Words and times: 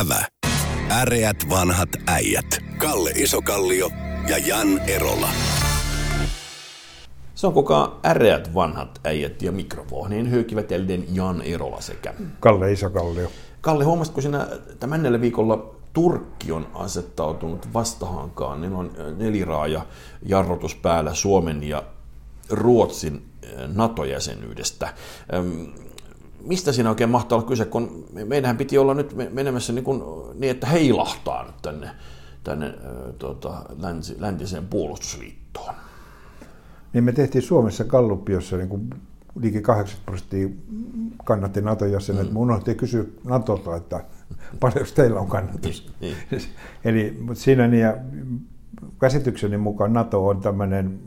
Ävä. 0.00 0.24
Äreät 0.90 1.36
vanhat 1.50 1.88
äijät. 2.06 2.58
Kalle 2.78 3.10
Isokallio 3.10 3.90
ja 4.28 4.38
Jan 4.38 4.78
Erola. 4.78 5.28
Se 7.34 7.46
on 7.46 7.52
kuka 7.52 8.00
äreät 8.06 8.54
vanhat 8.54 9.00
äijät 9.04 9.42
ja 9.42 9.52
mikrofoniin 9.52 10.30
hyykivät 10.30 10.72
elden 10.72 11.04
Jan 11.14 11.42
Erola 11.42 11.80
sekä 11.80 12.14
Kalle 12.40 12.72
Isokallio. 12.72 13.30
Kalle, 13.60 13.84
huomasitko 13.84 14.20
sinä 14.20 14.48
tämän 14.80 15.20
viikolla 15.20 15.74
Turkki 15.92 16.52
on 16.52 16.66
asettautunut 16.74 17.72
vastahankaan. 17.74 18.60
Niillä 18.60 18.78
on 18.78 18.90
neliraaja 19.16 19.86
jarrutus 20.22 20.74
päällä 20.74 21.14
Suomen 21.14 21.62
ja 21.62 21.82
Ruotsin 22.50 23.22
NATO-jäsenyydestä. 23.66 24.94
Mistä 26.46 26.72
siinä 26.72 26.90
oikein 26.90 27.10
mahtaa 27.10 27.38
olla 27.38 27.48
kyse, 27.48 27.64
kun 27.64 28.06
meidänhän 28.24 28.56
piti 28.56 28.78
olla 28.78 28.94
nyt 28.94 29.14
menemässä 29.32 29.72
niin, 29.72 29.84
kuin, 29.84 30.02
niin 30.34 30.50
että 30.50 30.66
heilahtaa 30.66 31.44
nyt 31.44 31.62
tänne, 31.62 31.90
tänne 32.44 32.74
tuota, 33.18 33.62
länsi, 33.78 34.16
läntiseen 34.18 34.66
puolustusliittoon? 34.66 35.74
Niin 36.92 37.04
me 37.04 37.12
tehtiin 37.12 37.42
Suomessa 37.42 37.84
Gallup, 37.84 38.28
jossa 38.28 38.56
niin 38.56 38.68
kuin 38.68 38.90
liki 39.40 39.60
80 39.60 40.06
prosenttia 40.06 40.48
kannatti 41.24 41.60
NATO-jäsenet. 41.60 42.30
Mm. 42.30 42.36
unohdettiin 42.36 42.76
kysyä 42.76 43.04
NATOlta, 43.24 43.76
että 43.76 44.04
paljonko 44.60 44.90
teillä 44.94 45.20
on 45.20 45.28
kannatus. 45.28 45.92
Niin, 46.00 46.16
niin. 46.30 46.42
Eli 46.84 47.18
mutta 47.20 47.42
siinä 47.42 47.68
niin, 47.68 47.82
ja 47.82 47.96
käsitykseni 49.00 49.58
mukaan 49.58 49.92
NATO 49.92 50.26
on 50.26 50.40
tämmöinen 50.40 51.00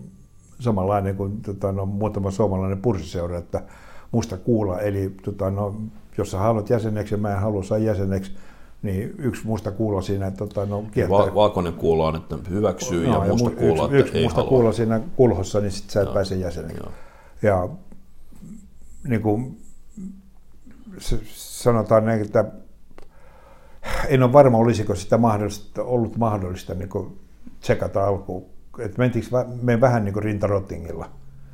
samanlainen 0.59 1.15
kuin 1.15 1.41
tota, 1.41 1.71
no, 1.71 1.85
muutama 1.85 2.31
suomalainen 2.31 2.81
purssiseura, 2.81 3.37
että 3.37 3.63
musta 4.11 4.37
kuulla. 4.37 4.79
Eli 4.79 5.15
tota, 5.23 5.51
no, 5.51 5.75
jos 6.17 6.31
sä 6.31 6.37
haluat 6.37 6.69
jäseneksi 6.69 7.13
ja 7.13 7.17
mä 7.17 7.33
en 7.33 7.39
halua 7.39 7.63
saa 7.63 7.77
jäseneksi, 7.77 8.31
niin 8.81 9.15
yksi 9.17 9.47
musta 9.47 9.71
kuulla 9.71 10.01
siinä, 10.01 10.27
että 10.27 10.37
tota, 10.37 10.65
no, 10.65 10.83
kieltää. 10.91 11.17
Va- 11.17 11.35
valkoinen 11.35 11.73
kuulla 11.73 12.07
on, 12.07 12.15
että 12.15 12.37
hyväksyy 12.49 13.07
no, 13.07 13.25
ja 13.25 13.31
musta 13.31 13.49
ja 13.49 13.55
kuulla, 13.55 13.83
yksi, 13.83 13.85
että 13.85 13.97
yksi 13.97 14.17
ei 14.17 14.23
musta 14.23 14.35
halua. 14.35 14.49
kuulla 14.49 14.71
siinä 14.71 15.01
kulhossa, 15.15 15.59
niin 15.59 15.71
sitten 15.71 15.91
sä 15.91 16.01
et 16.01 16.13
pääse 16.13 16.35
jäseneksi. 16.35 16.77
Joo. 16.83 16.91
Ja 17.41 17.69
niin 19.07 19.21
kuin, 19.21 19.57
sanotaan 21.33 22.05
näin, 22.05 22.21
että 22.21 22.45
en 24.07 24.23
ole 24.23 24.33
varma, 24.33 24.57
olisiko 24.57 24.95
sitä 24.95 25.17
mahdollista, 25.17 25.83
ollut 25.83 26.17
mahdollista 26.17 26.73
niin 26.73 26.89
kuin 26.89 27.19
tsekata 27.59 28.07
alkuun. 28.07 28.45
Että 28.79 28.97
mentiinkö 28.97 29.29
me 29.61 29.81
vähän 29.81 30.05
niin 30.05 30.13
kuin 30.13 30.23
rintarottingilla. 30.23 31.09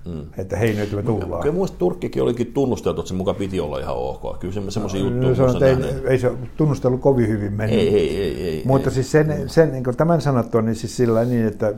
Mm. 0.05 0.25
Että 0.37 0.57
hei 0.57 0.73
nyt 0.73 0.91
me 0.91 1.03
tullaan. 1.03 1.41
Kyllä 1.41 1.55
muista 1.55 1.77
Turkkikin 1.77 2.23
olikin 2.23 2.53
tunnusteltu, 2.53 3.01
että 3.01 3.09
se 3.09 3.15
muka 3.15 3.33
piti 3.33 3.59
olla 3.59 3.79
ihan 3.79 3.95
ok. 3.95 4.39
Kyllä 4.39 4.53
se 4.53 4.71
semmoisia 4.71 5.03
no, 5.03 5.09
juttuja. 5.09 5.47
No, 5.47 5.59
se 5.59 5.69
ei, 5.69 5.77
ei, 6.07 6.19
se 6.19 6.31
tunnustelu 6.57 6.97
kovin 6.97 7.27
hyvin 7.27 7.53
mennyt. 7.53 7.79
Ei, 7.79 7.95
ei, 7.95 8.17
ei, 8.17 8.43
ei, 8.43 8.61
Mutta 8.65 8.89
ei, 8.89 8.93
siis 8.93 9.11
sen, 9.11 9.31
ei. 9.31 9.49
sen 9.49 9.71
niin 9.71 9.83
tämän 9.97 10.21
sanottua, 10.21 10.61
niin 10.61 10.75
siis 10.75 10.97
sillä 10.97 11.25
niin, 11.25 11.45
että 11.45 11.73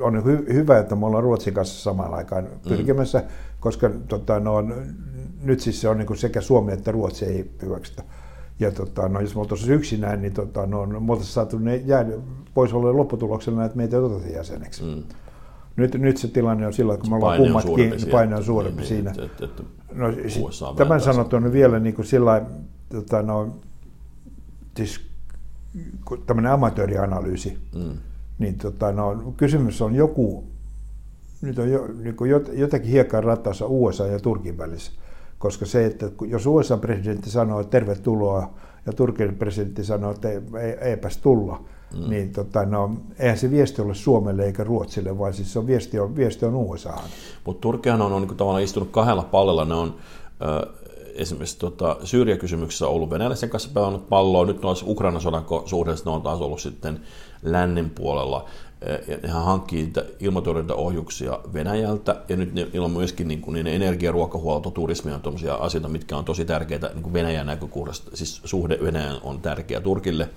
on 0.00 0.24
hy, 0.24 0.46
hyvä, 0.52 0.78
että 0.78 0.96
me 0.96 1.06
ollaan 1.06 1.24
Ruotsin 1.24 1.54
kanssa 1.54 1.82
samaan 1.82 2.14
aikaan 2.14 2.44
mm. 2.44 2.68
pyrkimässä, 2.68 3.18
mm. 3.18 3.26
koska 3.60 3.90
tota, 4.08 4.40
no, 4.40 4.54
nyt 5.42 5.60
siis 5.60 5.80
se 5.80 5.88
on 5.88 5.98
niin 5.98 6.16
sekä 6.16 6.40
Suomi 6.40 6.72
että 6.72 6.92
Ruotsi 6.92 7.24
ei 7.24 7.50
hyväksytä. 7.62 8.02
Ja 8.60 8.72
tota, 8.72 9.08
no, 9.08 9.20
jos 9.20 9.34
me 9.34 9.40
oltaisiin 9.40 9.74
yksinään, 9.74 10.22
niin 10.22 10.32
tota, 10.32 10.66
no, 10.66 10.86
me 10.86 11.12
oltaisiin 11.12 11.34
saatu 11.34 11.58
ne 11.58 11.76
jäädä, 11.76 12.10
voisi 12.56 12.74
olla 12.74 12.96
lopputuloksena, 12.96 13.64
että 13.64 13.76
meitä 13.76 13.96
ei 13.96 14.02
oteta 14.02 14.28
jäseneksi. 14.28 14.82
Mm. 14.82 15.02
Nyt, 15.80 15.94
nyt 15.94 16.16
se 16.16 16.28
tilanne 16.28 16.66
on 16.66 16.72
sillä, 16.72 16.96
kun 16.96 17.10
me 17.10 17.16
ollaan 17.16 17.38
kummatkin, 17.38 17.90
niin 17.90 18.10
paine 18.10 18.36
on 18.36 18.44
suurempi 18.44 18.80
niin, 18.80 18.88
siinä. 18.88 19.10
Niin, 19.10 19.24
et, 19.24 19.40
et, 19.40 19.64
no, 19.92 20.06
tämän 20.76 21.00
sanottu 21.00 21.36
on 21.36 21.52
vielä 21.52 21.78
niin 21.78 21.94
kuin 21.94 22.06
sillä 22.06 22.42
tota, 22.88 23.22
no, 23.22 23.56
siis, 24.76 25.00
tämmöinen 26.26 26.52
amatöörianalyysi, 26.52 27.58
mm. 27.74 27.98
niin 28.38 28.58
tota, 28.58 28.92
no, 28.92 29.34
kysymys 29.36 29.82
on 29.82 29.94
joku, 29.94 30.44
nyt 31.42 31.58
on 31.58 31.70
jo, 31.70 31.88
niin 32.02 32.16
kuin 32.16 32.30
jotakin 32.52 32.90
hiekkaa 32.90 33.20
rattaassa 33.20 33.66
USA 33.66 34.06
ja 34.06 34.20
Turkin 34.20 34.58
välissä. 34.58 34.92
Koska 35.38 35.66
se, 35.66 35.86
että 35.86 36.10
jos 36.26 36.46
USA-presidentti 36.46 37.30
sanoo, 37.30 37.60
että 37.60 37.70
tervetuloa, 37.70 38.54
ja 38.86 38.92
Turkin 38.92 39.36
presidentti 39.36 39.84
sanoo, 39.84 40.10
että 40.10 40.28
ei, 40.30 40.40
eipäs 40.80 41.18
tulla, 41.18 41.64
mm. 41.94 42.10
niin 42.10 42.32
tota, 42.32 42.64
no, 42.64 42.90
eihän 43.18 43.38
se 43.38 43.50
viesti 43.50 43.82
ole 43.82 43.94
Suomelle 43.94 44.44
eikä 44.44 44.64
Ruotsille, 44.64 45.18
vaan 45.18 45.34
siis 45.34 45.52
se 45.52 45.58
on 45.58 45.66
viesti 45.66 45.98
on, 45.98 46.16
viesti 46.16 46.46
on 46.46 46.54
USA. 46.54 46.94
Mutta 47.44 47.60
Turkihan 47.60 48.02
on, 48.02 48.12
on 48.12 48.22
niin 48.22 48.36
tavallaan 48.36 48.62
istunut 48.62 48.90
kahdella 48.90 49.22
pallella. 49.22 49.64
Ne 49.64 49.74
on 49.74 49.94
äh, 50.42 50.74
esimerkiksi 51.14 51.58
tota, 51.58 51.96
Syyriä-kysymyksessä 52.04 52.86
ollut 52.86 53.10
venäläisen 53.10 53.50
kanssa 53.50 53.70
pelannut 53.74 54.08
palloa, 54.08 54.46
nyt 54.46 54.62
noissa 54.62 54.86
Ukrainan 54.88 55.22
sodan 55.22 55.44
suhteessa 55.64 56.04
ne 56.04 56.16
on 56.16 56.22
taas 56.22 56.40
ollut 56.40 56.60
sitten 56.60 57.00
lännen 57.42 57.90
puolella. 57.90 58.48
Ja 59.08 59.16
nehän 59.22 59.44
hankkii 59.44 59.92
ilmatorjuntaohjuksia 60.20 61.38
Venäjältä, 61.52 62.16
ja 62.28 62.36
nyt 62.36 62.54
niillä 62.54 62.84
on 62.84 62.90
myöskin 62.90 63.28
niin 63.28 63.40
kuin, 63.40 63.54
niin 63.54 63.66
energia, 63.66 64.12
ruokahuolto, 64.12 64.70
turismi 64.70 65.12
on 65.12 65.20
tuollaisia 65.20 65.54
asioita, 65.54 65.88
mitkä 65.88 66.16
on 66.16 66.24
tosi 66.24 66.44
tärkeitä 66.44 66.90
niin 66.94 67.02
kuin 67.02 67.12
Venäjän 67.12 67.46
näkökulmasta. 67.46 68.16
Siis 68.16 68.40
suhde 68.44 68.78
Venäjän 68.82 69.16
on 69.22 69.40
tärkeä 69.40 69.80
Turkille 69.80 70.28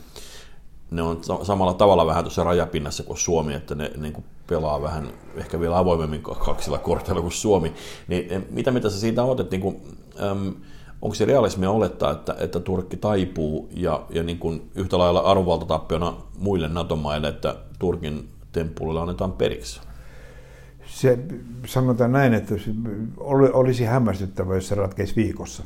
ne 0.93 1.01
on 1.01 1.21
samalla 1.43 1.73
tavalla 1.73 2.05
vähän 2.05 2.23
tuossa 2.23 2.43
rajapinnassa 2.43 3.03
kuin 3.03 3.17
Suomi, 3.17 3.53
että 3.53 3.75
ne 3.75 3.91
niin 3.97 4.13
kuin 4.13 4.25
pelaa 4.47 4.81
vähän 4.81 5.07
ehkä 5.35 5.59
vielä 5.59 5.77
avoimemmin 5.77 6.21
kaksilla 6.21 6.77
korteilla 6.77 7.21
kuin 7.21 7.31
Suomi. 7.31 7.73
Niin, 8.07 8.47
mitä 8.49 8.71
mitä 8.71 8.89
sä 8.89 8.99
siitä 8.99 9.23
olet, 9.23 9.51
niin 9.51 9.61
kuin, 9.61 9.81
äm, 10.21 10.53
onko 11.01 11.15
se 11.15 11.25
realismia 11.25 11.71
olettaa, 11.71 12.11
että, 12.11 12.35
että 12.39 12.59
Turkki 12.59 12.97
taipuu 12.97 13.69
ja, 13.71 14.05
ja 14.09 14.23
niin 14.23 14.39
kuin 14.39 14.71
yhtä 14.75 14.97
lailla 14.97 15.19
arvovaltatappiona 15.19 16.13
muille 16.37 16.67
NATO-maille, 16.67 17.27
että 17.27 17.55
Turkin 17.79 18.29
temppuille 18.51 19.01
annetaan 19.01 19.31
periksi? 19.31 19.81
Se, 20.85 21.19
sanotaan 21.65 22.11
näin, 22.11 22.33
että 22.33 22.55
olisi 23.53 23.85
hämmästyttävää, 23.85 24.55
jos 24.55 24.67
se 24.67 24.75
ratkeisi 24.75 25.15
viikossa. 25.15 25.63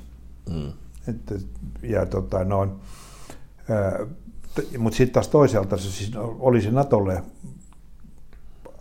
Mm. 0.49 0.71
Että, 1.07 1.35
ja 1.83 2.05
tota, 2.05 2.43
no, 2.43 2.67
ää, 3.69 3.99
mutta 4.77 4.97
sitten 4.97 5.13
taas 5.13 5.27
toisaalta 5.27 5.77
se 5.77 5.91
siis 5.91 6.11
olisi 6.39 6.71
Natolle 6.71 7.23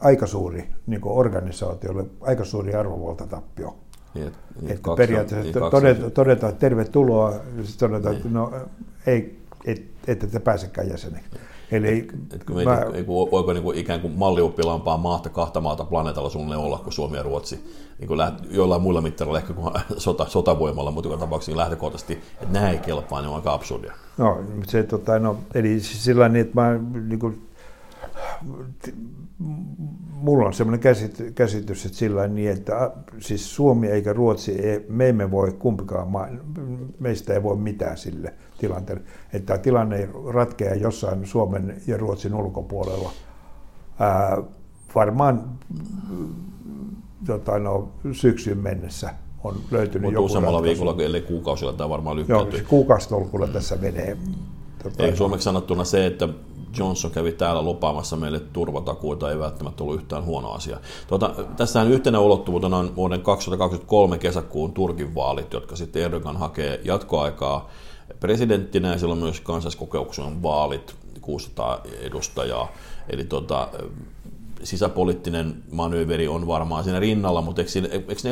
aika 0.01 0.27
suuri 0.27 0.69
niin 0.87 1.01
organisaatiolle, 1.05 2.05
aika 2.21 2.45
suuri 2.45 2.75
arvovaltatappio. 2.75 3.77
Niin, 4.15 4.33
niin 4.61 4.73
että 4.73 4.91
periaatteessa 4.97 5.61
niin, 5.61 5.71
todeta, 5.71 6.11
todeta, 6.11 6.49
että 6.49 6.61
tervetuloa, 6.61 7.33
ja 7.33 7.65
sitten 7.65 7.89
todeta, 7.89 8.09
niin. 8.09 8.17
että 8.17 8.29
no 8.29 8.53
ei, 9.07 9.39
et, 9.65 9.83
ette 10.07 10.27
te 10.27 10.41
pääsekään 10.41 10.89
jäseneksi. 10.89 11.31
Eli 11.71 11.99
et, 12.33 12.35
et, 12.35 12.51
mä, 12.51 12.65
mä, 12.65 12.85
niin 12.93 13.05
kuin, 13.05 13.31
voiko 13.31 13.53
niin 13.53 13.63
kuin, 13.63 13.79
ikään 13.79 14.01
kuin 14.01 14.13
mallioppilampaa 14.13 14.97
maata 14.97 15.29
kahta 15.29 15.61
maata 15.61 15.85
planeetalla 15.85 16.31
suunnilleen 16.31 16.61
olla 16.61 16.79
kuin 16.79 16.93
Suomi 16.93 17.17
ja 17.17 17.23
Ruotsi? 17.23 17.65
Niin 17.99 18.09
kuin 18.09 18.19
läht, 18.19 18.35
jollain 18.51 18.83
muilla 18.83 19.01
mittareilla 19.01 19.39
ehkä 19.39 19.53
kuin 19.53 19.75
sota, 19.99 20.27
sotavoimalla, 20.29 20.91
mutta 20.91 21.09
joka 21.09 21.21
tapauksessa 21.21 21.51
niin 21.53 21.59
lähtökohtaisesti, 21.59 22.13
että 22.13 22.53
nämä 22.53 22.71
ei 22.71 22.79
kelpaa, 22.79 23.21
niin 23.21 23.29
on 23.29 23.37
aika 23.37 23.53
absurdia. 23.53 23.93
No, 24.19 24.45
se, 24.67 24.83
tota, 24.83 25.19
no 25.19 25.39
eli 25.55 25.81
siis 25.81 26.05
sillä 26.05 26.29
niin, 26.29 26.47
että 26.47 26.61
mä 26.61 26.79
niin 27.09 27.19
kuin, 27.19 27.43
mulla 30.13 30.47
on 30.47 30.55
sellainen 30.55 30.81
käsitys, 30.81 31.33
käsitys 31.35 31.87
että 31.87 31.99
sillä 31.99 32.27
niin, 32.27 32.51
että 32.51 32.91
siis 33.19 33.55
Suomi 33.55 33.87
eikä 33.87 34.13
Ruotsi, 34.13 34.53
ei, 34.53 34.87
me 34.89 35.09
emme 35.09 35.31
voi 35.31 35.53
kumpikaan, 35.53 36.09
meistä 37.01 37.35
ei 37.35 37.43
voi 37.43 37.57
mitään 37.57 37.97
sille 37.97 38.35
tilanteelle. 38.59 39.03
Että 39.33 39.47
tämä 39.47 39.59
tilanne 39.59 40.09
ratkeaa 40.33 40.75
jossain 40.75 41.27
Suomen 41.27 41.83
ja 41.87 41.97
Ruotsin 41.97 42.35
ulkopuolella. 42.35 43.11
Ää, 43.99 44.43
varmaan 44.95 45.59
tota, 47.27 47.59
no, 47.59 47.93
syksyyn 48.13 48.59
mennessä 48.59 49.15
on 49.45 49.57
löytynyt 49.71 50.03
Mutta 50.03 50.15
joku 50.15 50.25
useammalla 50.25 50.63
viikolla, 50.63 50.95
ellei 51.03 51.23
kuukausilla, 51.23 51.73
tämä 51.73 51.89
varmaan 51.89 52.17
lykkääntyi. 52.17 52.61
Joo, 52.61 52.69
kuukausitolkulla 52.69 53.47
mm. 53.47 53.53
tässä 53.53 53.77
menee. 53.77 54.17
Tota, 54.83 55.03
Ei 55.03 55.17
suomeksi 55.17 55.45
sanottuna 55.45 55.85
se, 55.85 56.07
että 56.07 56.29
Johnson 56.79 57.11
kävi 57.11 57.33
täällä 57.33 57.63
lupaamassa 57.63 58.17
meille 58.17 58.41
turvatakuita, 58.41 59.31
ei 59.31 59.39
välttämättä 59.39 59.85
ollut 59.85 59.97
yhtään 59.97 60.25
huono 60.25 60.51
asia. 60.51 60.81
Tuota, 61.07 61.35
tässähän 61.57 61.91
yhtenä 61.91 62.19
ulottuvuutena 62.19 62.77
on 62.77 62.97
vuoden 62.97 63.23
2023 63.23 64.19
kesäkuun 64.19 64.73
Turkin 64.73 65.15
vaalit, 65.15 65.53
jotka 65.53 65.77
sitten 65.77 66.03
Erdogan 66.03 66.37
hakee 66.37 66.81
jatkoaikaa 66.85 67.71
presidenttinä 68.21 68.93
ja 68.93 68.99
silloin 68.99 69.21
myös 69.21 69.41
kansalliskokouksen 69.41 70.43
vaalit, 70.43 70.95
600 71.21 71.81
edustajaa. 72.01 72.73
Eli 73.09 73.25
tuota, 73.25 73.69
sisäpoliittinen 74.67 75.55
manööveri 75.73 76.29
on 76.29 76.47
varmaan 76.47 76.85
siinä 76.85 77.01
rinnalla, 77.01 77.41
mutta 77.41 77.63
eikö, 77.63 77.89
eikö, 77.95 78.15
ne, 78.25 78.31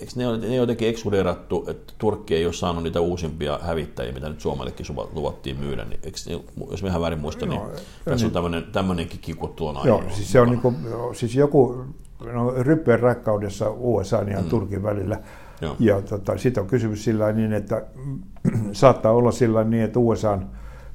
eikö 0.00 0.12
ne, 0.16 0.48
ne 0.48 0.54
jotenkin 0.54 0.88
ekskludeerattu, 0.88 1.64
että 1.68 1.92
Turkki 1.98 2.34
ei 2.34 2.44
ole 2.44 2.52
saanut 2.52 2.82
niitä 2.82 3.00
uusimpia 3.00 3.58
hävittäjiä, 3.62 4.12
mitä 4.12 4.28
nyt 4.28 4.40
Suomellekin 4.40 4.86
luvattiin 5.12 5.58
myydä, 5.58 5.84
niin 5.84 6.00
eikö 6.02 6.18
ne, 6.26 6.40
jos 6.70 6.82
ihan 6.82 7.00
väärin 7.00 7.18
muista, 7.18 7.46
niin 7.46 7.60
Joo, 7.60 7.70
tässä 8.04 8.16
niin, 8.16 8.26
on 8.26 8.32
tämmöinen, 8.32 8.64
tämmöinenkin 8.72 9.20
kikuttu 9.20 9.66
on 9.66 9.78
Joo, 9.84 10.02
siis 10.10 10.32
se 10.32 10.40
on 10.40 10.48
niin 10.48 10.60
kuin, 10.60 10.76
siis 11.12 11.34
joku 11.34 11.84
no, 12.32 12.50
ryppeen 12.50 13.00
rakkaudessa 13.00 13.70
USA 13.70 14.16
ja 14.16 14.40
mm. 14.40 14.48
Turkin 14.48 14.82
välillä, 14.82 15.20
Joo. 15.60 15.76
ja 15.78 16.02
tota, 16.02 16.38
sitten 16.38 16.62
on 16.62 16.68
kysymys 16.68 17.04
sillä 17.04 17.32
niin, 17.32 17.52
että 17.52 17.86
saattaa 18.72 19.12
olla 19.12 19.32
sillä 19.32 19.64
niin, 19.64 19.82
että 19.82 19.98
USA 19.98 20.38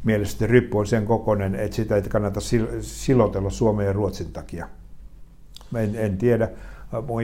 mielestä 0.06 0.48
ryppy 0.48 0.78
on 0.78 0.88
sen 0.88 1.06
kokoinen, 1.06 1.56
että 1.56 1.76
sitä 1.76 1.96
ei 1.96 2.02
kannata 2.02 2.40
silotella 2.82 3.50
Suomen 3.50 3.86
ja 3.86 3.94
Ruotsin 3.94 4.34
takia. 4.34 4.68
En, 5.76 5.96
en 5.96 6.18
tiedä, 6.18 6.50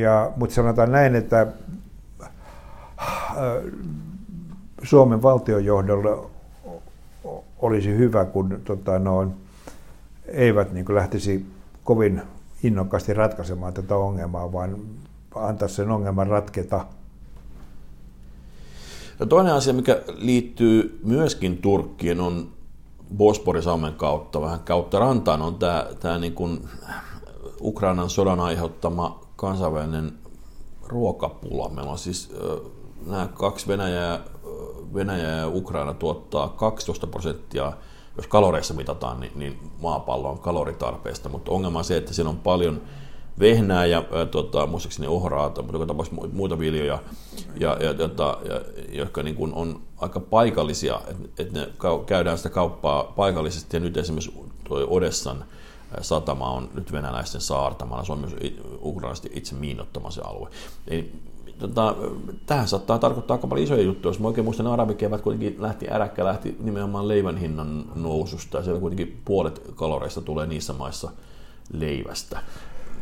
ja, 0.02 0.32
mutta 0.36 0.56
sanotaan 0.56 0.92
näin, 0.92 1.16
että 1.16 1.42
äh, 1.42 2.28
Suomen 4.84 5.22
valtionjohdolle 5.22 6.30
olisi 7.60 7.98
hyvä, 7.98 8.26
kun 8.26 8.62
tota, 8.64 9.00
no, 9.00 9.32
eivät 10.26 10.74
niin 10.74 10.96
lähtisi 10.96 11.46
kovin 11.84 12.22
innokkaasti 12.64 13.14
ratkaisemaan 13.14 13.74
tätä 13.74 13.96
ongelmaa, 13.96 14.52
vaan 14.52 14.78
antaa 15.36 15.68
sen 15.68 15.92
ongelman 15.92 16.28
ratketa. 16.28 16.86
Ja 19.20 19.26
toinen 19.26 19.54
asia, 19.54 19.74
mikä 19.74 20.02
liittyy 20.16 21.00
myöskin 21.04 21.58
Turkkiin, 21.58 22.20
on 22.20 22.48
Bosporisalmen 23.18 23.94
kautta, 23.94 24.42
vähän 24.42 24.60
kautta 24.60 25.00
rantaan, 25.00 25.42
on 25.42 25.56
tämä, 25.56 25.88
tämä 26.00 26.18
niin 26.18 26.34
kuin 26.34 26.68
Ukrainan 27.62 28.10
sodan 28.10 28.40
aiheuttama 28.40 29.20
kansainvälinen 29.36 30.14
ruokapula. 30.88 31.70
Meillä 31.70 31.92
on 31.92 31.98
siis 31.98 32.32
nämä 33.06 33.28
kaksi 33.28 33.68
Venäjää, 33.68 34.20
Venäjä 34.94 35.30
ja 35.30 35.48
Ukraina 35.48 35.94
tuottaa 35.94 36.50
12 36.50 37.08
prosenttia, 37.08 37.74
jos 38.18 38.28
kaloreissa 38.28 38.74
mitataan, 38.74 39.20
niin, 39.20 39.32
niin 39.36 39.60
maapallo 39.82 40.30
on 40.30 40.40
kaloritarpeesta, 40.40 41.30
mutta 41.30 41.52
ongelma 41.52 41.80
on 41.80 41.86
se, 41.86 41.98
että 41.98 42.14
siinä 42.14 42.30
on 42.30 42.38
paljon 42.38 42.82
vehnää 43.40 43.86
ja 43.86 44.04
ää, 44.12 44.26
tota, 44.26 44.68
muistaakseni 44.68 45.08
ohraata, 45.08 45.62
mutta 45.62 45.76
joka 45.76 45.86
tapauksessa 45.86 46.28
muita 46.34 46.60
viljoja, 46.60 47.00
ja, 47.60 47.78
ja, 47.80 47.94
tota, 47.94 48.38
ja, 48.50 48.62
jotka 48.92 49.24
niin 49.24 49.36
kuin 49.36 49.54
on 49.54 49.82
aika 49.98 50.20
paikallisia, 50.20 51.02
että 51.08 51.44
et 51.44 51.52
ne 51.52 51.70
käydään 52.06 52.38
sitä 52.38 52.50
kauppaa 52.50 53.04
paikallisesti, 53.04 53.78
ja 53.78 53.82
nyt 53.82 53.98
esimerkiksi 53.98 54.34
tuo 54.64 54.88
Odessan 54.90 55.46
satama 56.02 56.52
on 56.52 56.70
nyt 56.74 56.92
venäläisten 56.92 57.42
saartamalla, 57.42 58.04
se 58.04 58.12
on 58.12 58.20
myös 58.20 58.36
ukrainalaisesti 58.82 59.32
itse 59.34 59.56
miinottama 59.56 60.12
se 60.12 60.22
alue. 60.22 60.50
Eli 60.88 61.12
tota, 61.60 61.96
tähän 62.46 62.68
saattaa 62.68 63.00
tarkoittaa 63.00 63.36
aika 63.36 63.48
paljon 63.48 63.66
isoja 63.66 63.82
juttuja. 63.82 64.10
Jos 64.10 64.20
mä 64.20 64.28
oikein 64.28 64.46
muistan, 64.46 64.68
arabikevät 64.68 65.22
kuitenkin 65.22 65.56
lähti, 65.62 65.88
äräkkä 65.92 66.26
lähti 66.26 66.58
nimenomaan 66.60 67.08
leivän 67.08 67.38
hinnan 67.38 67.86
noususta, 67.96 68.58
ja 68.58 68.64
siellä 68.64 68.80
kuitenkin 68.80 69.22
puolet 69.26 69.62
kaloreista 69.76 70.22
tulee 70.22 70.48
niissä 70.48 70.74
maissa 70.74 71.12
leivästä. 71.74 72.40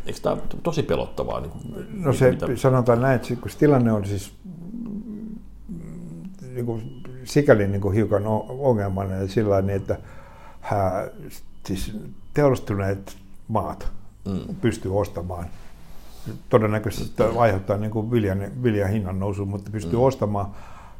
Eikö 0.06 0.19
tämä 0.22 0.38
tosi 0.63 0.84
pelottavaa? 0.84 1.40
Niin 1.40 1.51
kuin, 1.51 1.88
no 1.94 2.13
se 2.13 2.31
mitä... 2.31 2.46
sanotaan 2.56 3.01
näin, 3.01 3.16
että 3.16 3.36
kun 3.36 3.51
tilanne 3.60 3.92
on 3.92 4.06
siis 4.06 4.34
niin 6.54 6.66
kuin, 6.66 7.04
sikäli 7.24 7.68
niin 7.68 7.81
kuin 7.81 7.96
hiukan 7.96 8.24
ongelmallinen 8.50 9.30
sillä 9.30 9.62
niin, 9.62 9.75
että 9.75 9.98
hä, 10.62 11.10
siis 11.66 11.98
teollistuneet 12.34 13.18
maat 13.48 13.92
mm. 14.25 14.56
pystyy 14.62 15.00
ostamaan. 15.00 15.46
Todennäköisesti 16.50 17.24
mm. 17.24 17.38
aiheuttaa 17.38 17.78
niin 17.78 17.92
kuin 17.92 18.12
viljan, 18.12 18.52
viljan 18.63 18.90
hinnan 18.90 19.19
nousu, 19.19 19.45
mutta 19.45 19.72
pystyy 19.72 20.00
mm. 20.00 20.04
ostamaan. 20.04 20.52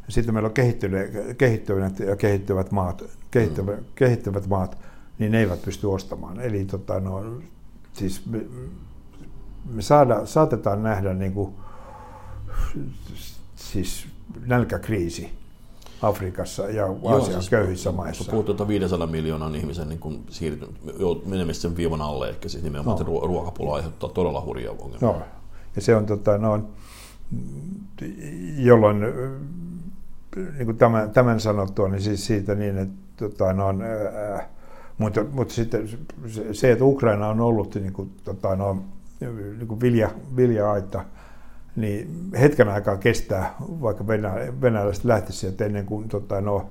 Sitten 0.10 0.34
meillä 0.34 0.48
on 0.48 0.54
kehittyneet, 0.54 1.38
kehittyvät 1.38 2.00
ja 2.00 2.16
kehittyvät 2.16 2.72
maat, 2.72 3.04
kehittyvät, 3.32 3.80
mm. 3.80 3.86
kehittyvät 3.96 4.48
maat, 4.48 4.78
niin 5.20 5.32
ne 5.32 5.40
eivät 5.40 5.62
pysty 5.62 5.88
ostamaan. 5.88 6.40
Eli 6.40 6.66
tota, 6.66 7.00
no, 7.00 7.24
siis 8.00 8.26
me, 8.26 8.42
me 9.74 9.82
saada, 9.82 10.26
saatetaan 10.26 10.84
nähdä 10.84 11.14
niin 11.14 11.34
kuin, 11.34 11.54
siis 13.56 14.08
nälkäkriisi 14.46 15.30
Afrikassa 16.02 16.70
ja 16.70 16.86
Aasian 17.06 17.34
siis 17.34 17.50
köyhissä 17.50 17.92
maissa. 17.92 18.32
Puhutaan 18.32 18.58
tuota 18.58 18.68
500 18.68 19.08
miljoonan 19.08 19.56
ihmisen 19.56 19.90
niin 19.90 20.00
kun 20.00 20.24
siirtynyt, 20.30 20.76
menemistä 21.26 21.62
sen 21.62 21.78
viivan 21.78 22.02
alle, 22.02 22.30
ehkä 22.30 22.50
siis 22.50 22.64
nimenomaan 22.64 23.06
no. 23.06 23.20
ruokapula 23.20 23.76
aiheuttaa 23.76 24.10
todella 24.10 24.42
hurjaa 24.42 24.76
ongelmia. 24.80 25.00
No. 25.02 25.22
Ja 25.76 25.82
se 25.82 25.96
on, 25.96 26.06
tota, 26.06 26.38
no, 26.38 26.64
jolloin 28.58 29.00
niin 30.36 30.66
kuin 30.66 30.78
tämän, 30.78 31.12
tämän 31.12 31.40
sanottua, 31.40 31.88
niin 31.88 32.02
siis 32.02 32.26
siitä 32.26 32.56
niin, 32.56 32.78
että 32.78 32.96
tota, 33.18 33.54
no, 33.54 33.70
äh, 33.70 34.48
mutta, 35.00 35.26
mutta 35.32 35.54
sitten 35.54 35.90
se, 36.52 36.72
että 36.72 36.86
Ukraina 36.86 37.28
on 37.28 37.42
ollut 37.42 37.76
niin 37.76 37.94
kuin, 37.94 38.12
tota, 38.24 38.56
no, 38.56 38.84
niin 39.58 39.68
kuin 39.68 39.82
vilja, 39.82 40.10
vilja-aita, 40.36 41.06
niin 41.76 42.30
hetken 42.40 42.70
aikaa 42.70 42.98
kestää, 42.98 43.56
vaikka 43.60 44.08
venäläiset 44.62 45.06
lähtisi 45.06 45.40
sieltä 45.40 45.66
ennen 45.66 45.86
kuin 45.86 46.10
tota, 46.10 46.42
no, 46.42 46.70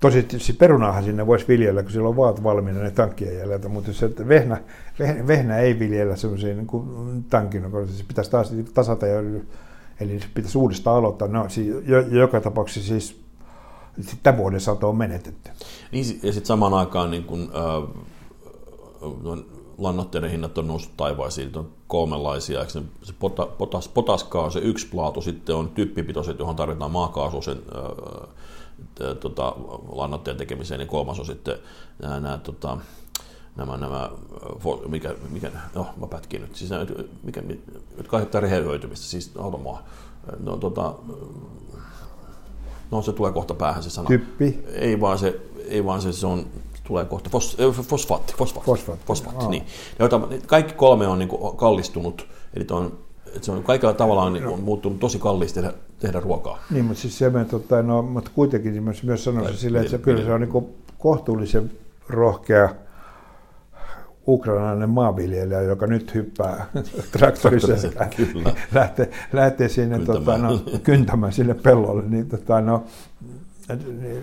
Tosi 0.00 0.26
siis 0.28 0.58
perunahan 0.58 1.04
sinne 1.04 1.26
voisi 1.26 1.48
viljellä, 1.48 1.82
kun 1.82 1.92
sillä 1.92 2.08
on 2.08 2.16
vaat 2.16 2.42
valmiina 2.42 2.80
ne 2.80 2.90
tankkien 2.90 3.38
jäljiltä, 3.38 3.68
mutta 3.68 3.92
se, 3.92 4.06
että 4.06 4.28
vehnä, 4.28 4.60
vehnä, 4.98 5.26
vehnä 5.26 5.58
ei 5.58 5.78
viljellä 5.78 6.16
semmoisia 6.16 6.54
niin 6.54 7.24
tankin, 7.30 7.62
se 7.86 8.04
pitäisi 8.08 8.30
taas 8.30 8.52
tasata, 8.74 9.06
ja, 9.06 9.20
eli 10.00 10.20
se 10.20 10.26
pitäisi 10.34 10.58
uudestaan 10.58 10.96
aloittaa. 10.96 11.28
No, 11.28 11.48
siis, 11.48 11.76
joka 12.10 12.40
tapauksessa 12.40 12.88
siis 12.88 13.20
tämän 14.22 14.38
vuoden 14.38 14.60
sato 14.60 14.88
on 14.88 14.96
menetetty. 14.96 15.50
Niin, 15.92 16.20
ja 16.22 16.32
sitten 16.32 16.46
samaan 16.46 16.74
aikaan 16.74 17.10
niin 17.10 17.24
kun, 17.24 17.52
äh, 17.54 18.06
lannoitteiden 19.78 20.30
hinnat 20.30 20.58
on 20.58 20.66
noussut 20.66 20.96
taivaisiin, 20.96 21.58
on 21.58 21.68
kolmenlaisia. 21.86 22.68
Se 22.68 23.12
potas, 23.58 23.88
potaskaa 23.88 24.42
on 24.42 24.52
se 24.52 24.58
yksi 24.58 24.86
plaatu, 24.86 25.20
sitten 25.20 25.56
on 25.56 25.68
typpipitoiset, 25.68 26.38
johon 26.38 26.56
tarvitaan 26.56 26.90
maakaasu 26.90 27.42
sen 27.42 27.62
ää, 27.74 29.14
tota, 29.14 29.54
lannoitteen 29.88 30.36
tekemiseen, 30.36 30.78
niin 30.78 30.88
kolmas 30.88 31.18
on 31.18 31.26
sitten 31.26 31.58
nämä, 32.02 32.20
nämä 32.20 32.38
tota, 32.38 32.78
nämä, 33.56 33.76
nämä 33.76 34.10
mikä, 34.88 35.14
mikä, 35.30 35.50
no 35.74 35.86
mä 36.00 36.06
pätkin 36.06 36.40
nyt, 36.40 36.56
siis 36.56 36.70
nämä, 36.70 36.86
mikä, 37.22 37.42
jotka 37.96 38.16
aiheuttaa 38.16 38.40
rehevöitymistä, 38.40 39.06
siis 39.06 39.32
automaa. 39.38 39.82
No, 40.40 40.56
tota, 40.56 40.94
no 42.90 43.02
se 43.02 43.12
tulee 43.12 43.32
kohta 43.32 43.54
päähän 43.54 43.82
se 43.82 43.90
sana. 43.90 44.08
Typpi? 44.08 44.64
Ei 44.72 45.00
vaan 45.00 45.18
se, 45.18 45.40
ei 45.68 45.84
vaan 45.84 46.02
se, 46.02 46.12
se 46.12 46.26
on 46.26 46.46
tulee 46.84 47.04
kohta, 47.04 47.30
fos, 47.30 47.56
fosfaatti, 47.88 48.34
fosfaatti, 48.38 48.66
fosfaatti, 48.66 49.06
fosfaatti 49.06 49.46
niin. 49.46 49.66
Joita, 49.98 50.20
kaikki 50.46 50.74
kolme 50.74 51.06
on 51.06 51.18
niin 51.18 51.28
kuin 51.28 51.56
kallistunut, 51.56 52.26
eli 52.54 52.66
on, 52.70 52.98
se 53.40 53.52
on 53.52 53.62
kaikilla 53.62 53.92
tavalla 53.92 54.22
on, 54.22 54.32
niin 54.32 54.46
on 54.46 54.60
muuttunut 54.60 55.00
tosi 55.00 55.18
kalliista 55.18 55.60
tehdä, 55.60 55.74
tehdä 55.98 56.20
ruokaa. 56.20 56.58
Niin, 56.70 56.84
mutta 56.84 57.00
siis 57.00 57.18
se, 57.18 57.30
tota, 57.50 57.82
no, 57.82 58.02
mutta 58.02 58.30
kuitenkin 58.34 58.82
myös, 58.82 59.02
myös 59.02 59.24
sanoisin 59.24 59.56
silleen, 59.56 59.84
että 59.84 59.96
se, 59.96 60.02
kyllä 60.02 60.24
se 60.24 60.32
on 60.32 60.40
niin 60.40 60.52
kuin 60.52 60.66
kohtuullisen 60.98 61.70
rohkea 62.08 62.74
ukrainalainen 64.28 64.90
maanviljelijä, 64.90 65.62
joka 65.62 65.86
nyt 65.86 66.14
hyppää 66.14 66.66
traktorissa 67.12 67.72
ja 67.86 67.90
lähtee, 68.74 69.10
lähtee 69.32 69.68
sinne 69.68 69.96
kyntämään. 69.96 70.24
Tota, 70.24 70.38
no, 70.38 70.78
kyntämään 70.82 71.32
sille 71.32 71.54
pellolle, 71.54 72.02
niin 72.08 72.28
tota, 72.28 72.60
no, 72.60 72.84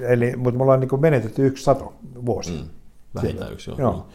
Eli, 0.07 0.35
mutta 0.35 0.57
me 0.57 0.63
ollaan 0.63 0.79
niin 0.79 1.01
menetetty 1.01 1.47
yksi 1.47 1.63
sato 1.63 1.93
vuosi. 2.25 2.51
Mm, 2.51 2.69
vähintään 3.15 3.53
yksi, 3.53 3.71
joo. 3.71 3.79
joo. 3.79 4.07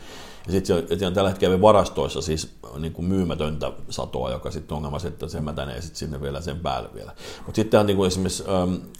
Ja 0.48 0.52
sitten 0.52 0.98
se 0.98 1.06
on 1.06 1.14
tällä 1.14 1.30
hetkellä 1.30 1.60
varastoissa 1.60 2.22
siis 2.22 2.54
niin 2.78 2.92
kuin 2.92 3.04
myymätöntä 3.04 3.72
satoa, 3.90 4.30
joka 4.30 4.50
sitten 4.50 4.74
on 4.74 4.76
ongelma, 4.76 4.98
että 5.08 5.28
se 5.28 5.40
mätänee 5.40 5.80
sitten 5.80 5.96
sinne 5.96 6.20
vielä 6.20 6.40
sen 6.40 6.58
päälle 6.58 6.88
vielä. 6.94 7.12
Mutta 7.46 7.56
sitten 7.56 7.80
on 7.80 7.86
niin 7.86 7.96
kuin 7.96 8.06
esimerkiksi 8.06 8.44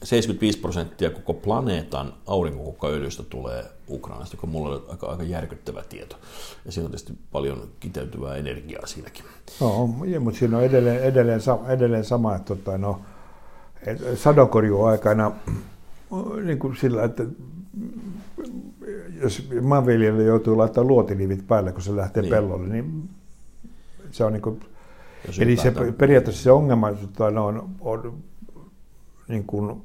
75 0.03 0.59
prosenttia 0.59 1.11
koko 1.11 1.35
planeetan 1.35 2.13
aurinkokukkaöljystä 2.27 3.23
tulee 3.23 3.65
Ukrainasta, 3.89 4.37
joka 4.37 4.47
mulla 4.47 4.75
on 4.75 4.85
aika, 4.89 5.07
aika 5.07 5.23
järkyttävä 5.23 5.83
tieto. 5.89 6.17
Ja 6.65 6.73
siinä 6.73 6.85
on 6.85 6.91
tietysti 6.91 7.13
paljon 7.33 7.69
kiteytyvää 7.81 8.37
energiaa 8.37 8.87
siinäkin. 8.87 9.25
No, 9.61 9.87
mutta 10.21 10.39
siinä 10.39 10.57
on 10.57 10.65
edelleen, 10.65 11.03
edelleen, 11.03 11.41
edelleen 11.69 12.05
sama, 12.05 12.37
että 12.37 12.57
tota, 12.57 12.79
no, 12.79 13.01
sadokorjuaikana 14.17 15.33
niin 16.45 16.59
kuin 16.59 16.77
sillä, 16.77 17.05
että 17.05 17.25
jos 19.23 19.49
maanviljelijä 19.63 20.27
joutuu 20.27 20.59
laittamaan 20.59 20.89
luotinivit 20.89 21.47
päälle, 21.47 21.73
kun 21.73 21.83
se 21.83 21.97
lähtee 21.97 22.23
niin. 22.23 22.31
pellolle, 22.31 22.69
niin 22.69 23.09
se 24.11 24.25
on 24.25 24.33
niin 24.33 24.43
kuin, 24.43 24.61
eli 25.39 25.57
se, 25.57 25.73
periaatteessa 25.99 26.43
se 26.43 26.51
ongelma 26.51 26.89
että 26.89 27.31
no, 27.31 27.47
on, 27.47 27.69
on 27.81 28.19
niin 29.29 29.45
kuin, 29.45 29.83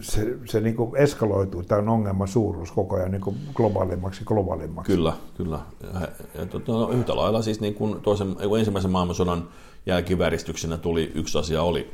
se, 0.00 0.38
se 0.44 0.60
niin 0.60 0.76
kuin 0.76 0.96
eskaloituu, 0.96 1.62
tämä 1.62 1.92
ongelman 1.92 2.28
suuruus 2.28 2.72
koko 2.72 2.96
ajan 2.96 3.10
niin 3.10 3.20
kuin 3.20 3.36
globaalimmaksi 3.54 4.24
globaalimmaksi. 4.24 4.92
Kyllä, 4.92 5.12
kyllä. 5.36 5.60
Ja, 5.94 6.08
ja 6.34 6.46
tuota, 6.46 6.72
no, 6.72 6.90
yhtä 6.90 7.16
lailla 7.16 7.42
siis 7.42 7.60
niin 7.60 7.74
kuin 7.74 8.00
toisen, 8.00 8.36
ensimmäisen 8.58 8.90
maailmansodan 8.90 9.48
jälkiväristyksenä 9.86 10.76
tuli 10.76 11.12
yksi 11.14 11.38
asia 11.38 11.62
oli 11.62 11.90